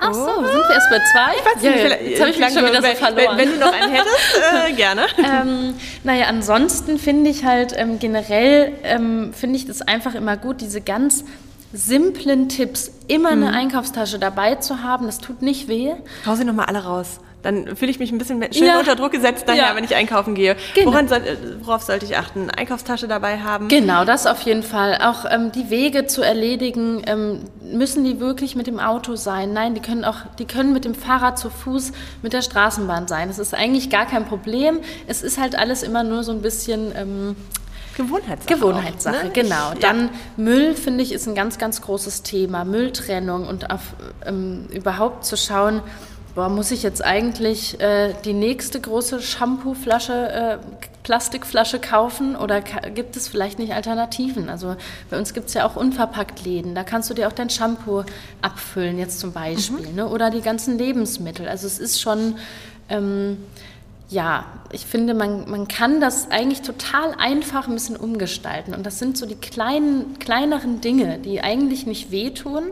Ach 0.00 0.14
so, 0.14 0.20
oh. 0.20 0.44
sind 0.44 0.62
wir 0.68 0.74
erst 0.74 0.90
bei 0.90 1.00
zwei? 1.12 1.34
Ich 1.36 1.44
weiß 1.44 1.62
nicht, 1.62 1.90
ja, 1.90 2.08
jetzt 2.08 2.20
habe 2.20 2.30
ich 2.30 2.38
mich 2.38 2.52
schon 2.52 2.64
wieder 2.64 2.82
so 2.82 2.88
verloren. 2.94 3.36
Wenn, 3.36 3.48
wenn, 3.48 3.58
du 3.58 3.66
noch 3.66 3.72
einen 3.72 3.92
hättest, 3.92 4.68
äh, 4.68 4.72
gerne. 4.76 5.06
ähm, 5.18 5.74
naja, 6.04 6.26
ansonsten 6.26 7.00
finde 7.00 7.30
ich 7.30 7.44
halt 7.44 7.74
ähm, 7.76 7.98
generell, 7.98 8.74
ähm, 8.84 9.32
finde 9.34 9.56
ich 9.56 9.66
das 9.66 9.82
einfach 9.82 10.14
immer 10.14 10.36
gut, 10.36 10.60
diese 10.60 10.80
ganz 10.80 11.24
simplen 11.72 12.48
Tipps, 12.48 12.92
immer 13.08 13.34
mhm. 13.34 13.42
eine 13.42 13.56
Einkaufstasche 13.56 14.20
dabei 14.20 14.54
zu 14.54 14.84
haben. 14.84 15.06
Das 15.06 15.18
tut 15.18 15.42
nicht 15.42 15.66
weh. 15.66 15.94
Hau 16.24 16.36
sie 16.36 16.44
nochmal 16.44 16.66
alle 16.66 16.84
raus 16.84 17.18
dann 17.42 17.76
fühle 17.76 17.90
ich 17.90 17.98
mich 17.98 18.10
ein 18.10 18.18
bisschen 18.18 18.42
schön 18.52 18.66
ja. 18.66 18.78
unter 18.78 18.96
Druck 18.96 19.12
gesetzt 19.12 19.44
daher, 19.46 19.68
ja. 19.68 19.76
wenn 19.76 19.84
ich 19.84 19.94
einkaufen 19.94 20.34
gehe. 20.34 20.56
Genau. 20.74 20.90
Woran 20.90 21.08
soll, 21.08 21.22
worauf 21.62 21.82
sollte 21.82 22.04
ich 22.04 22.16
achten? 22.16 22.50
Einkaufstasche 22.50 23.06
dabei 23.06 23.38
haben? 23.38 23.68
Genau, 23.68 24.04
das 24.04 24.26
auf 24.26 24.42
jeden 24.42 24.62
Fall. 24.62 24.98
Auch 25.02 25.24
ähm, 25.30 25.52
die 25.52 25.70
Wege 25.70 26.06
zu 26.06 26.22
erledigen, 26.22 27.02
ähm, 27.06 27.44
müssen 27.62 28.04
die 28.04 28.18
wirklich 28.18 28.56
mit 28.56 28.66
dem 28.66 28.80
Auto 28.80 29.14
sein? 29.14 29.52
Nein, 29.52 29.74
die 29.74 29.80
können 29.80 30.04
auch, 30.04 30.16
die 30.38 30.46
können 30.46 30.72
mit 30.72 30.84
dem 30.84 30.94
Fahrrad 30.94 31.38
zu 31.38 31.48
Fuß, 31.50 31.92
mit 32.22 32.32
der 32.32 32.42
Straßenbahn 32.42 33.06
sein. 33.06 33.28
Das 33.28 33.38
ist 33.38 33.54
eigentlich 33.54 33.88
gar 33.88 34.06
kein 34.06 34.24
Problem. 34.24 34.80
Es 35.06 35.22
ist 35.22 35.38
halt 35.38 35.56
alles 35.56 35.82
immer 35.82 36.02
nur 36.02 36.24
so 36.24 36.32
ein 36.32 36.42
bisschen 36.42 36.92
ähm, 36.96 37.36
Gewohnheitssache. 37.96 38.54
Gewohnheitssache, 38.54 39.18
auch, 39.18 39.24
ne? 39.24 39.30
genau. 39.32 39.72
Dann 39.80 40.04
ja. 40.04 40.10
Müll, 40.36 40.74
finde 40.74 41.02
ich, 41.02 41.12
ist 41.12 41.26
ein 41.28 41.34
ganz, 41.34 41.58
ganz 41.58 41.82
großes 41.82 42.22
Thema. 42.22 42.64
Mülltrennung 42.64 43.46
und 43.46 43.70
auf, 43.70 43.94
ähm, 44.26 44.66
überhaupt 44.72 45.24
zu 45.24 45.36
schauen, 45.36 45.82
boah, 46.38 46.48
muss 46.48 46.70
ich 46.70 46.84
jetzt 46.84 47.04
eigentlich 47.04 47.80
äh, 47.80 48.14
die 48.24 48.32
nächste 48.32 48.80
große 48.80 49.20
Shampooflasche, 49.20 50.12
äh, 50.12 50.58
Plastikflasche 51.02 51.80
kaufen 51.80 52.36
oder 52.36 52.60
gibt 52.60 53.16
es 53.16 53.26
vielleicht 53.26 53.58
nicht 53.58 53.72
Alternativen? 53.72 54.48
Also 54.48 54.76
bei 55.10 55.18
uns 55.18 55.34
gibt 55.34 55.48
es 55.48 55.54
ja 55.54 55.66
auch 55.66 55.74
unverpackt 55.74 56.44
Läden, 56.44 56.76
da 56.76 56.84
kannst 56.84 57.10
du 57.10 57.14
dir 57.14 57.26
auch 57.26 57.32
dein 57.32 57.50
Shampoo 57.50 58.04
abfüllen 58.40 59.00
jetzt 59.00 59.18
zum 59.18 59.32
Beispiel 59.32 59.88
mhm. 59.88 59.96
ne? 59.96 60.08
oder 60.08 60.30
die 60.30 60.40
ganzen 60.40 60.78
Lebensmittel. 60.78 61.48
Also 61.48 61.66
es 61.66 61.80
ist 61.80 62.00
schon... 62.00 62.36
Ähm, 62.88 63.38
ja, 64.10 64.46
ich 64.72 64.86
finde, 64.86 65.12
man, 65.12 65.50
man 65.50 65.68
kann 65.68 66.00
das 66.00 66.30
eigentlich 66.30 66.62
total 66.62 67.14
einfach 67.18 67.68
ein 67.68 67.74
bisschen 67.74 67.96
umgestalten. 67.96 68.72
Und 68.72 68.86
das 68.86 68.98
sind 68.98 69.18
so 69.18 69.26
die 69.26 69.34
kleinen, 69.34 70.18
kleineren 70.18 70.80
Dinge, 70.80 71.18
die 71.18 71.42
eigentlich 71.42 71.84
nicht 71.84 72.10
wehtun, 72.10 72.70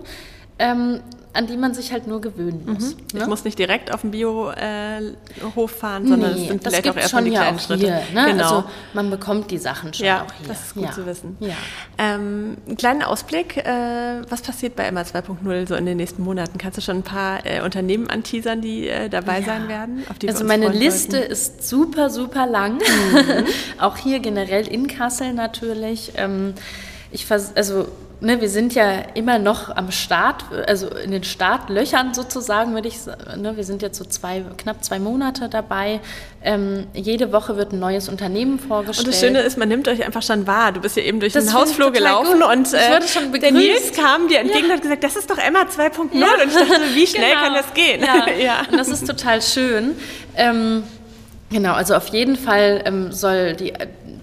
ähm, 0.59 1.01
an 1.37 1.47
die 1.47 1.57
man 1.57 1.75
sich 1.75 1.93
halt 1.93 2.07
nur 2.07 2.21
gewöhnen 2.21 2.63
muss. 2.67 2.95
Mhm. 2.95 3.01
Ne? 3.13 3.21
Ich 3.21 3.27
muss 3.27 3.45
nicht 3.45 3.59
direkt 3.59 3.93
auf 3.93 4.01
den 4.01 4.11
Biohof 4.11 4.57
äh, 4.57 5.69
fahren, 5.69 6.09
sondern 6.09 6.35
nee, 6.35 6.43
es 6.43 6.49
sind 6.49 6.63
vielleicht 6.63 6.89
auch 6.89 6.97
erstmal 6.97 7.25
die 7.25 7.31
kleinen 7.31 7.59
Schritte. 7.59 7.85
Hier, 7.85 8.03
ne? 8.15 8.33
Genau. 8.33 8.43
Also 8.45 8.65
man 8.95 9.11
bekommt 9.11 9.51
die 9.51 9.59
Sachen 9.59 9.93
schon 9.93 10.07
ja, 10.07 10.23
auch 10.23 10.33
hier. 10.33 10.49
Das 10.49 10.63
ist 10.63 10.75
gut 10.75 10.85
ja. 10.85 10.93
zu 10.93 11.07
wissen. 11.07 11.37
Ja. 11.41 11.55
Ähm, 11.99 12.57
einen 12.67 12.77
kleinen 12.77 13.03
Ausblick, 13.03 13.59
äh, 13.59 14.23
was 14.29 14.43
passiert 14.43 14.77
bei 14.77 14.91
MA 14.91 15.03
2.0 15.03 15.69
so 15.69 15.75
in 15.75 15.87
den 15.87 15.97
nächsten 15.97 16.23
Monaten? 16.23 16.59
Kannst 16.59 16.79
du 16.79 16.83
schon 16.83 16.99
ein 16.99 17.03
paar 17.03 17.45
äh, 17.45 17.61
Unternehmen 17.63 18.09
anteasern, 18.09 18.61
die 18.61 18.89
äh, 18.89 19.09
dabei 19.09 19.41
ja. 19.41 19.47
sein 19.47 19.69
werden? 19.69 20.05
also 20.27 20.45
meine 20.45 20.69
Liste 20.69 21.19
wollten? 21.19 21.33
ist 21.33 21.69
super, 21.69 22.11
super 22.11 22.47
lang. 22.47 22.75
Mhm. 22.75 23.47
auch 23.79 23.97
hier 23.97 24.21
generell 24.21 24.67
in 24.67 24.87
Kassel 24.87 25.33
natürlich. 25.33 26.13
Ähm, 26.17 26.55
ich 27.11 27.27
vers 27.27 27.53
also 27.55 27.87
ne, 28.21 28.41
wir 28.41 28.49
sind 28.49 28.75
ja 28.75 29.01
immer 29.15 29.39
noch 29.39 29.75
am 29.75 29.91
Start, 29.91 30.45
also 30.67 30.89
in 30.89 31.11
den 31.11 31.25
Startlöchern 31.25 32.15
sozusagen, 32.15 32.75
würde 32.75 32.89
ich 32.89 33.01
sagen. 33.01 33.43
Ne, 33.43 33.57
wir 33.57 33.65
sind 33.65 33.83
jetzt 33.83 33.99
so 33.99 34.05
zwei, 34.05 34.45
knapp 34.57 34.83
zwei 34.85 34.99
Monate 34.99 35.49
dabei. 35.49 36.01
Ähm, 36.43 36.87
jede 36.95 37.33
Woche 37.33 37.57
wird 37.57 37.73
ein 37.73 37.79
neues 37.79 38.09
Unternehmen 38.09 38.59
vorgestellt. 38.59 39.07
Und 39.07 39.15
das 39.15 39.21
Schöne 39.21 39.41
ist, 39.41 39.59
man 39.59 39.69
nimmt 39.69 39.89
euch 39.89 40.05
einfach 40.05 40.23
schon 40.23 40.47
wahr. 40.47 40.73
Du 40.73 40.81
bist 40.81 40.97
ja 40.97 41.03
eben 41.03 41.21
durch 41.21 41.33
das 41.33 41.47
den 41.47 41.55
Hausflur 41.55 41.93
gelaufen 41.93 42.41
gut. 42.41 42.51
und 42.51 42.73
äh, 42.73 43.39
der 43.41 43.53
Nils 43.53 43.93
kam 43.93 44.29
dir 44.29 44.41
entgegen 44.41 44.67
ja. 44.67 44.67
und 44.67 44.73
hat 44.73 44.83
gesagt, 44.83 45.05
das 45.05 45.17
ist 45.17 45.31
doch 45.31 45.39
Emma 45.39 45.63
2.0. 45.63 46.09
Ja. 46.13 46.27
Und 46.43 46.49
ich 46.49 46.55
dachte, 46.55 46.81
wie 46.95 47.07
schnell 47.07 47.31
genau. 47.31 47.43
kann 47.43 47.55
das 47.55 47.75
gehen? 47.75 48.01
Ja. 48.03 48.31
ja. 48.39 48.61
Und 48.71 48.79
das 48.79 48.89
ist 48.89 49.07
total 49.07 49.43
schön. 49.43 49.97
Ähm, 50.37 50.85
Genau, 51.51 51.75
also 51.75 51.95
auf 51.95 52.09
jeden 52.09 52.37
Fall 52.37 52.83
ähm, 52.85 53.13
soll 53.13 53.55
die 53.55 53.73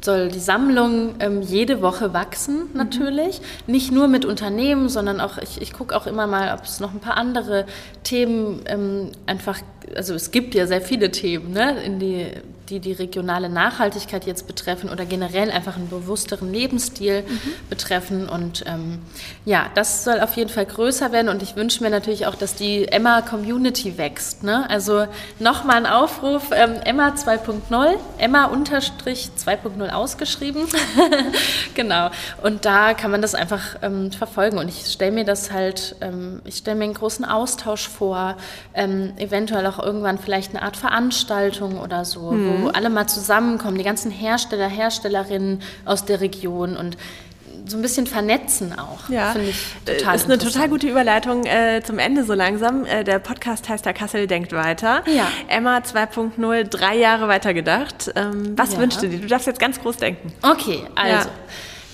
soll 0.04 0.30
die 0.30 0.40
Sammlung 0.40 1.16
ähm, 1.20 1.42
jede 1.42 1.82
Woche 1.82 2.14
wachsen, 2.14 2.70
mhm. 2.70 2.78
natürlich. 2.78 3.40
Mhm. 3.40 3.72
Nicht 3.72 3.92
nur 3.92 4.08
mit 4.08 4.26
Unternehmen, 4.26 4.90
sondern 4.90 5.22
auch, 5.22 5.38
ich, 5.38 5.62
ich 5.62 5.74
gucke 5.74 5.96
auch 5.96 6.08
immer 6.08 6.28
mal, 6.28 6.54
ob 6.54 6.66
es 6.66 6.80
noch 6.80 6.94
ein 6.94 7.00
paar 7.00 7.18
andere 7.18 7.66
Themen 8.04 8.62
ähm, 8.66 9.12
einfach, 9.26 9.60
also 9.96 10.14
es 10.14 10.32
gibt 10.32 10.56
ja 10.56 10.68
sehr 10.68 10.82
viele 10.82 11.12
Themen, 11.12 11.54
ne, 11.54 11.82
in 11.84 12.00
die 12.00 12.28
die 12.70 12.80
die 12.80 12.94
regionale 12.94 13.50
Nachhaltigkeit 13.50 14.26
jetzt 14.26 14.48
betreffen 14.48 14.90
oder 14.90 15.06
generell 15.06 15.52
einfach 15.52 15.76
einen 15.76 15.90
bewussteren 15.90 16.52
Lebensstil 16.52 17.22
mhm. 17.22 17.40
betreffen. 17.70 18.30
Und 18.30 18.64
ähm, 18.68 19.00
ja, 19.46 19.68
das 19.76 20.04
soll 20.04 20.20
auf 20.22 20.36
jeden 20.36 20.50
Fall 20.50 20.66
größer 20.66 21.12
werden. 21.12 21.30
Und 21.30 21.42
ich 21.42 21.56
wünsche 21.56 21.84
mir 21.84 21.90
natürlich 21.90 22.26
auch, 22.28 22.36
dass 22.36 22.56
die 22.56 22.88
Emma-Community 22.88 23.98
wächst. 23.98 24.44
Ne? 24.44 24.70
Also 24.70 25.08
nochmal 25.40 25.78
ein 25.78 25.86
Aufruf, 25.86 26.50
ähm, 26.54 26.76
Emma 26.86 27.10
2.0, 27.10 27.96
Emma 28.18 28.48
2.0 28.48 29.90
ausgeschrieben. 29.90 30.64
genau. 31.74 32.10
Und 32.42 32.66
da 32.66 32.94
kann 32.94 33.12
man 33.12 33.22
das 33.22 33.36
einfach 33.36 33.76
ähm, 33.82 34.12
verfolgen. 34.12 34.58
Und 34.58 34.70
ich 34.70 34.86
stelle 34.86 35.12
mir 35.12 35.26
das 35.26 35.52
halt, 35.52 35.96
ähm, 36.02 36.42
ich 36.46 36.58
stelle 36.58 36.78
mir 36.78 36.86
einen 36.86 36.94
großen 36.94 37.26
Austausch 37.26 37.88
vor, 37.88 38.38
ähm, 38.74 39.14
eventuell 39.18 39.66
auch 39.68 39.80
irgendwann 39.80 40.18
vielleicht 40.18 40.52
eine 40.52 40.64
Art 40.64 40.78
Veranstaltung 40.78 41.80
oder 41.80 42.06
so, 42.06 42.32
mhm. 42.32 42.53
Wo 42.62 42.68
alle 42.68 42.90
mal 42.90 43.08
zusammenkommen, 43.08 43.78
die 43.78 43.84
ganzen 43.84 44.12
Hersteller, 44.12 44.68
Herstellerinnen 44.68 45.62
aus 45.86 46.06
der 46.06 46.22
Region 46.22 46.78
und 46.78 46.98
so 47.66 47.78
ein 47.78 47.82
bisschen 47.82 48.08
vernetzen 48.08 48.78
auch. 48.78 49.10
Ja, 49.10 49.32
finde 49.32 49.50
ich 49.50 49.76
total 49.86 50.16
ist 50.16 50.26
eine 50.26 50.38
total 50.38 50.70
gute 50.70 50.88
Überleitung 50.88 51.46
äh, 51.46 51.82
zum 51.84 52.00
Ende 52.00 52.24
so 52.24 52.34
langsam. 52.34 52.86
Äh, 52.86 53.04
der 53.04 53.20
Podcast 53.20 53.70
heißt 53.70 53.86
der 53.86 53.94
Kassel 53.94 54.28
denkt 54.28 54.52
weiter. 54.52 55.04
Ja. 55.08 55.28
Emma 55.48 55.78
2.0, 55.78 56.64
drei 56.66 56.98
Jahre 56.98 57.28
weiter 57.28 57.54
gedacht. 57.54 58.12
Ähm, 58.16 58.58
was 58.58 58.74
ja. 58.74 58.80
wünschst 58.80 59.02
du 59.02 59.08
dir? 59.08 59.20
Du 59.20 59.28
darfst 59.28 59.48
jetzt 59.48 59.60
ganz 59.60 59.80
groß 59.80 59.98
denken. 59.98 60.34
Okay, 60.42 60.84
also 60.96 61.30
ja. 61.30 61.34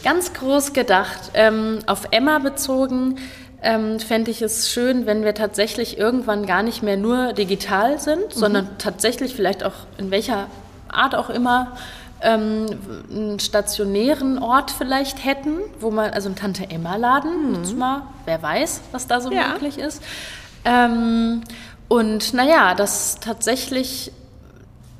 ganz 0.03 0.33
groß 0.33 0.73
gedacht, 0.73 1.31
ähm, 1.33 1.79
auf 1.85 2.07
Emma 2.11 2.39
bezogen. 2.39 3.19
Ähm, 3.61 3.99
fände 3.99 4.31
ich 4.31 4.41
es 4.41 4.69
schön, 4.71 5.05
wenn 5.05 5.23
wir 5.25 5.33
tatsächlich 5.33 5.97
irgendwann 5.97 6.45
gar 6.45 6.63
nicht 6.63 6.81
mehr 6.81 6.95
nur 6.95 7.33
digital 7.33 7.99
sind, 7.99 8.27
mhm. 8.27 8.39
sondern 8.39 8.69
tatsächlich 8.77 9.35
vielleicht 9.35 9.63
auch 9.63 9.73
in 9.97 10.11
welcher 10.11 10.47
Art 10.87 11.13
auch 11.13 11.29
immer 11.29 11.75
ähm, 12.21 12.65
einen 13.09 13.39
stationären 13.39 14.37
Ort 14.39 14.71
vielleicht 14.71 15.23
hätten, 15.23 15.57
wo 15.79 15.91
man, 15.91 16.11
also 16.11 16.29
ein 16.29 16.35
Tante-Emma-Laden, 16.35 17.61
mhm. 17.61 17.77
mal, 17.77 18.03
wer 18.25 18.41
weiß, 18.41 18.81
was 18.91 19.07
da 19.07 19.21
so 19.21 19.31
ja. 19.31 19.49
möglich 19.49 19.77
ist. 19.77 20.01
Ähm, 20.65 21.41
und 21.87 22.33
naja, 22.33 22.75
dass 22.75 23.19
tatsächlich 23.19 24.11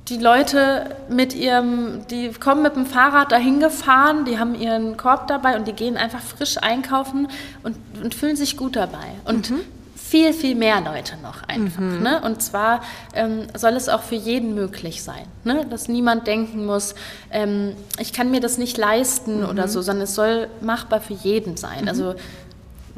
die 0.10 0.18
Leute 0.18 0.96
mit 1.10 1.36
ihrem, 1.36 2.08
die 2.08 2.32
kommen 2.32 2.64
mit 2.64 2.76
dem 2.76 2.86
Fahrrad 2.86 3.32
dahin 3.32 3.60
gefahren, 3.60 4.26
die 4.26 4.40
haben 4.40 4.56
ihren 4.56 4.98
Korb 4.98 5.28
dabei 5.28 5.56
und 5.56 5.68
die 5.68 5.74
gehen 5.74 5.98
einfach 5.98 6.22
frisch 6.22 6.58
einkaufen 6.58 7.28
und, 7.64 7.76
und 8.02 8.16
fühlen 8.16 8.36
sich 8.36 8.58
gut 8.58 8.76
dabei. 8.76 9.08
Und 9.26 9.52
mhm 9.52 9.62
viel, 10.10 10.34
viel 10.34 10.56
mehr 10.56 10.82
Leute 10.82 11.18
noch 11.22 11.44
einfach. 11.48 11.82
Mhm. 11.82 12.02
Ne? 12.02 12.22
Und 12.22 12.42
zwar 12.42 12.82
ähm, 13.14 13.44
soll 13.56 13.74
es 13.74 13.90
auch 13.90 14.02
für 14.02 14.16
jeden 14.16 14.56
möglich 14.56 15.04
sein, 15.04 15.26
ne? 15.44 15.68
dass 15.70 15.88
niemand 15.88 16.26
denken 16.26 16.66
muss, 16.66 16.96
ähm, 17.32 17.76
ich 18.00 18.12
kann 18.12 18.32
mir 18.32 18.40
das 18.40 18.58
nicht 18.58 18.78
leisten 18.78 19.42
mhm. 19.42 19.50
oder 19.50 19.68
so, 19.68 19.82
sondern 19.84 20.06
es 20.06 20.16
soll 20.16 20.48
machbar 20.62 21.00
für 21.00 21.14
jeden 21.14 21.58
sein. 21.58 21.84
Mhm. 21.84 21.90
Also 21.90 22.16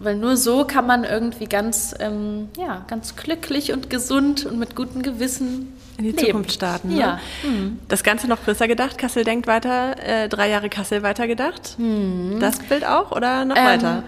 weil 0.04 0.16
nur 0.16 0.38
so 0.38 0.66
kann 0.66 0.86
man 0.88 1.04
irgendwie 1.04 1.46
ganz, 1.46 1.96
ähm, 2.00 2.50
ja, 2.58 2.84
ganz 2.88 3.16
glücklich 3.16 3.72
und 3.72 3.90
gesund 3.90 4.46
und 4.46 4.58
mit 4.60 4.76
gutem 4.76 5.02
Gewissen 5.02 5.74
in 5.98 6.04
die 6.06 6.12
leben. 6.12 6.26
Zukunft 6.28 6.52
starten. 6.54 6.90
Ne? 6.90 7.00
Ja. 7.00 7.20
Mhm. 7.44 7.80
Das 7.88 8.04
Ganze 8.04 8.28
noch 8.28 8.44
größer 8.44 8.68
gedacht. 8.68 8.98
Kassel 8.98 9.24
denkt 9.24 9.48
weiter, 9.48 9.96
äh, 10.04 10.30
drei 10.30 10.50
Jahre 10.50 10.70
Kassel 10.70 11.04
weitergedacht. 11.04 11.78
Mhm. 11.78 12.40
Das 12.40 12.60
Bild 12.60 12.86
auch 12.86 13.12
oder 13.12 13.46
noch 13.46 13.56
ähm, 13.56 13.66
weiter? 13.66 14.04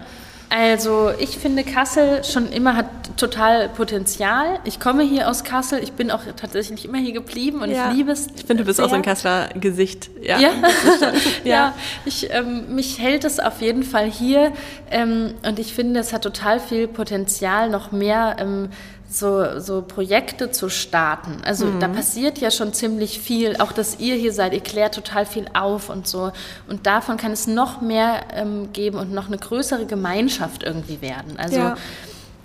Also 0.56 1.10
ich 1.18 1.36
finde 1.36 1.64
Kassel 1.64 2.22
schon 2.22 2.52
immer 2.52 2.76
hat 2.76 2.86
total 3.16 3.68
Potenzial. 3.68 4.60
Ich 4.64 4.78
komme 4.78 5.02
hier 5.02 5.28
aus 5.28 5.42
Kassel, 5.42 5.82
ich 5.82 5.94
bin 5.94 6.12
auch 6.12 6.20
tatsächlich 6.36 6.84
immer 6.84 6.98
hier 6.98 7.12
geblieben 7.12 7.60
und 7.60 7.72
ja. 7.72 7.90
ich 7.90 7.96
liebe 7.96 8.12
es. 8.12 8.28
Ich 8.36 8.44
finde, 8.44 8.62
du 8.62 8.66
bist 8.66 8.76
sehr. 8.76 8.86
auch 8.86 8.90
so 8.90 8.94
ein 8.94 9.02
Kasseler 9.02 9.48
Gesicht. 9.54 10.10
Ja, 10.22 10.38
ja. 10.38 10.50
ja. 10.52 11.12
ja. 11.44 11.74
Ich, 12.04 12.32
ähm, 12.32 12.72
mich 12.72 13.00
hält 13.00 13.24
es 13.24 13.40
auf 13.40 13.62
jeden 13.62 13.82
Fall 13.82 14.08
hier 14.08 14.52
ähm, 14.92 15.34
und 15.44 15.58
ich 15.58 15.74
finde, 15.74 15.98
es 15.98 16.12
hat 16.12 16.22
total 16.22 16.60
viel 16.60 16.86
Potenzial, 16.86 17.68
noch 17.68 17.90
mehr 17.90 18.36
ähm, 18.38 18.68
so, 19.08 19.60
so 19.60 19.82
Projekte 19.82 20.50
zu 20.50 20.68
starten. 20.68 21.38
Also 21.44 21.66
mhm. 21.66 21.80
da 21.80 21.88
passiert 21.88 22.38
ja 22.38 22.50
schon 22.50 22.72
ziemlich 22.72 23.20
viel. 23.20 23.56
Auch 23.58 23.72
dass 23.72 24.00
ihr 24.00 24.14
hier 24.16 24.32
seid, 24.32 24.52
ihr 24.52 24.60
klärt 24.60 24.94
total 24.94 25.26
viel 25.26 25.46
auf 25.54 25.88
und 25.88 26.06
so. 26.08 26.32
Und 26.68 26.86
davon 26.86 27.16
kann 27.16 27.32
es 27.32 27.46
noch 27.46 27.80
mehr 27.80 28.22
ähm, 28.34 28.72
geben 28.72 28.98
und 28.98 29.12
noch 29.12 29.26
eine 29.28 29.38
größere 29.38 29.86
Gemeinschaft 29.86 30.62
irgendwie 30.62 31.00
werden. 31.00 31.38
Also 31.38 31.56
ja. 31.56 31.76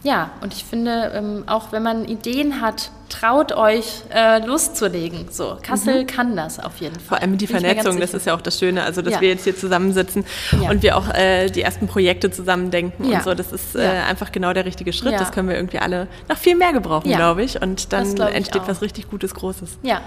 Ja, 0.04 0.32
und 0.42 0.54
ich 0.54 0.64
finde, 0.64 1.12
ähm, 1.14 1.44
auch 1.48 1.72
wenn 1.72 1.84
man 1.84 2.06
Ideen 2.06 2.62
hat, 2.62 2.92
traut 3.10 3.52
euch 3.52 4.04
äh, 4.14 4.46
loszulegen. 4.46 5.28
So, 5.30 5.58
Kassel 5.62 6.02
mhm. 6.02 6.08
kann 6.08 6.36
das 6.36 6.60
auf 6.60 6.78
jeden 6.78 6.96
Fall. 6.96 7.18
Vor 7.18 7.22
allem 7.22 7.38
die 7.38 7.48
Vernetzung, 7.48 8.00
das 8.00 8.14
ist 8.14 8.26
ja 8.26 8.36
auch 8.36 8.42
das 8.42 8.60
Schöne, 8.60 8.84
also 8.84 9.02
dass 9.02 9.16
ja. 9.16 9.22
wir 9.22 9.30
jetzt 9.30 9.44
hier 9.44 9.58
zusammensitzen 9.58 10.26
ja. 10.62 10.70
und 10.70 10.84
wir 10.84 10.96
auch 10.96 11.10
äh, 11.14 11.50
die 11.50 11.62
ersten 11.62 11.88
Projekte 11.88 12.32
zusammen 12.32 12.72
denken 12.72 13.10
ja. 13.10 13.18
und 13.18 13.24
so. 13.24 13.34
Das 13.34 13.52
ist 13.52 13.76
äh, 13.76 13.82
einfach 13.82 14.32
genau 14.32 14.54
der 14.54 14.66
richtige 14.66 14.94
Schritt. 14.94 15.14
Das 15.14 15.32
können 15.32 15.50
wir 15.50 15.56
irgendwie 15.56 15.80
alle 15.80 16.08
noch 16.30 16.38
viel 16.38 16.56
mehr 16.56 16.72
gebrauchen, 16.72 17.12
glaube 17.12 17.44
ich. 17.44 17.62
Und 17.62 17.92
dann 17.92 18.18
entsteht 18.18 18.64
was 18.68 18.82
richtig 18.82 19.10
Gutes, 19.10 19.34
Großes. 19.34 19.80
Ja. 19.84 20.02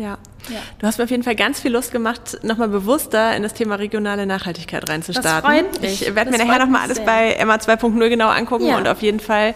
Ja. 0.00 0.16
ja. 0.48 0.60
Du 0.78 0.86
hast 0.86 0.96
mir 0.96 1.04
auf 1.04 1.10
jeden 1.10 1.22
Fall 1.22 1.36
ganz 1.36 1.60
viel 1.60 1.72
Lust 1.72 1.92
gemacht, 1.92 2.38
nochmal 2.42 2.68
bewusster 2.68 3.36
in 3.36 3.42
das 3.42 3.52
Thema 3.52 3.74
regionale 3.74 4.24
Nachhaltigkeit 4.24 4.88
reinzustarten. 4.88 5.42
Das 5.42 5.62
freut 5.62 5.82
mich. 5.82 6.08
Ich 6.08 6.14
werde 6.14 6.30
mir 6.30 6.38
nachher 6.38 6.58
nochmal 6.58 6.82
alles 6.82 6.96
sehr. 6.96 7.06
bei 7.06 7.32
Emma 7.32 7.56
2.0 7.56 8.08
genau 8.08 8.28
angucken 8.28 8.66
ja. 8.66 8.78
und 8.78 8.88
auf 8.88 9.02
jeden 9.02 9.20
Fall 9.20 9.54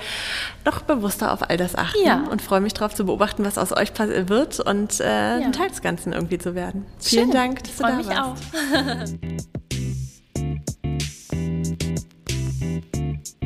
noch 0.66 0.83
bewusster 0.83 1.33
auf 1.33 1.48
all 1.48 1.57
das 1.57 1.74
achten 1.76 2.04
ja. 2.04 2.24
und 2.30 2.42
freue 2.42 2.61
mich 2.61 2.74
darauf 2.74 2.94
zu 2.94 3.07
beobachten, 3.07 3.44
was 3.44 3.57
aus 3.57 3.72
euch 3.72 3.92
wird 3.98 4.61
und 4.61 5.00
äh, 5.00 5.04
ein 5.04 5.52
Teil 5.52 5.68
des 5.70 5.80
Ganzen 5.80 6.12
irgendwie 6.12 6.38
zu 6.38 6.54
werden. 6.54 6.85
Schön. 7.00 7.20
Vielen 7.20 7.30
Dank, 7.30 7.61
dass 7.61 7.70
ich 7.70 7.76
du 7.76 7.83
da 7.83 7.94
mich 7.94 8.07
warst. 8.09 8.20
Auch. 8.20 8.37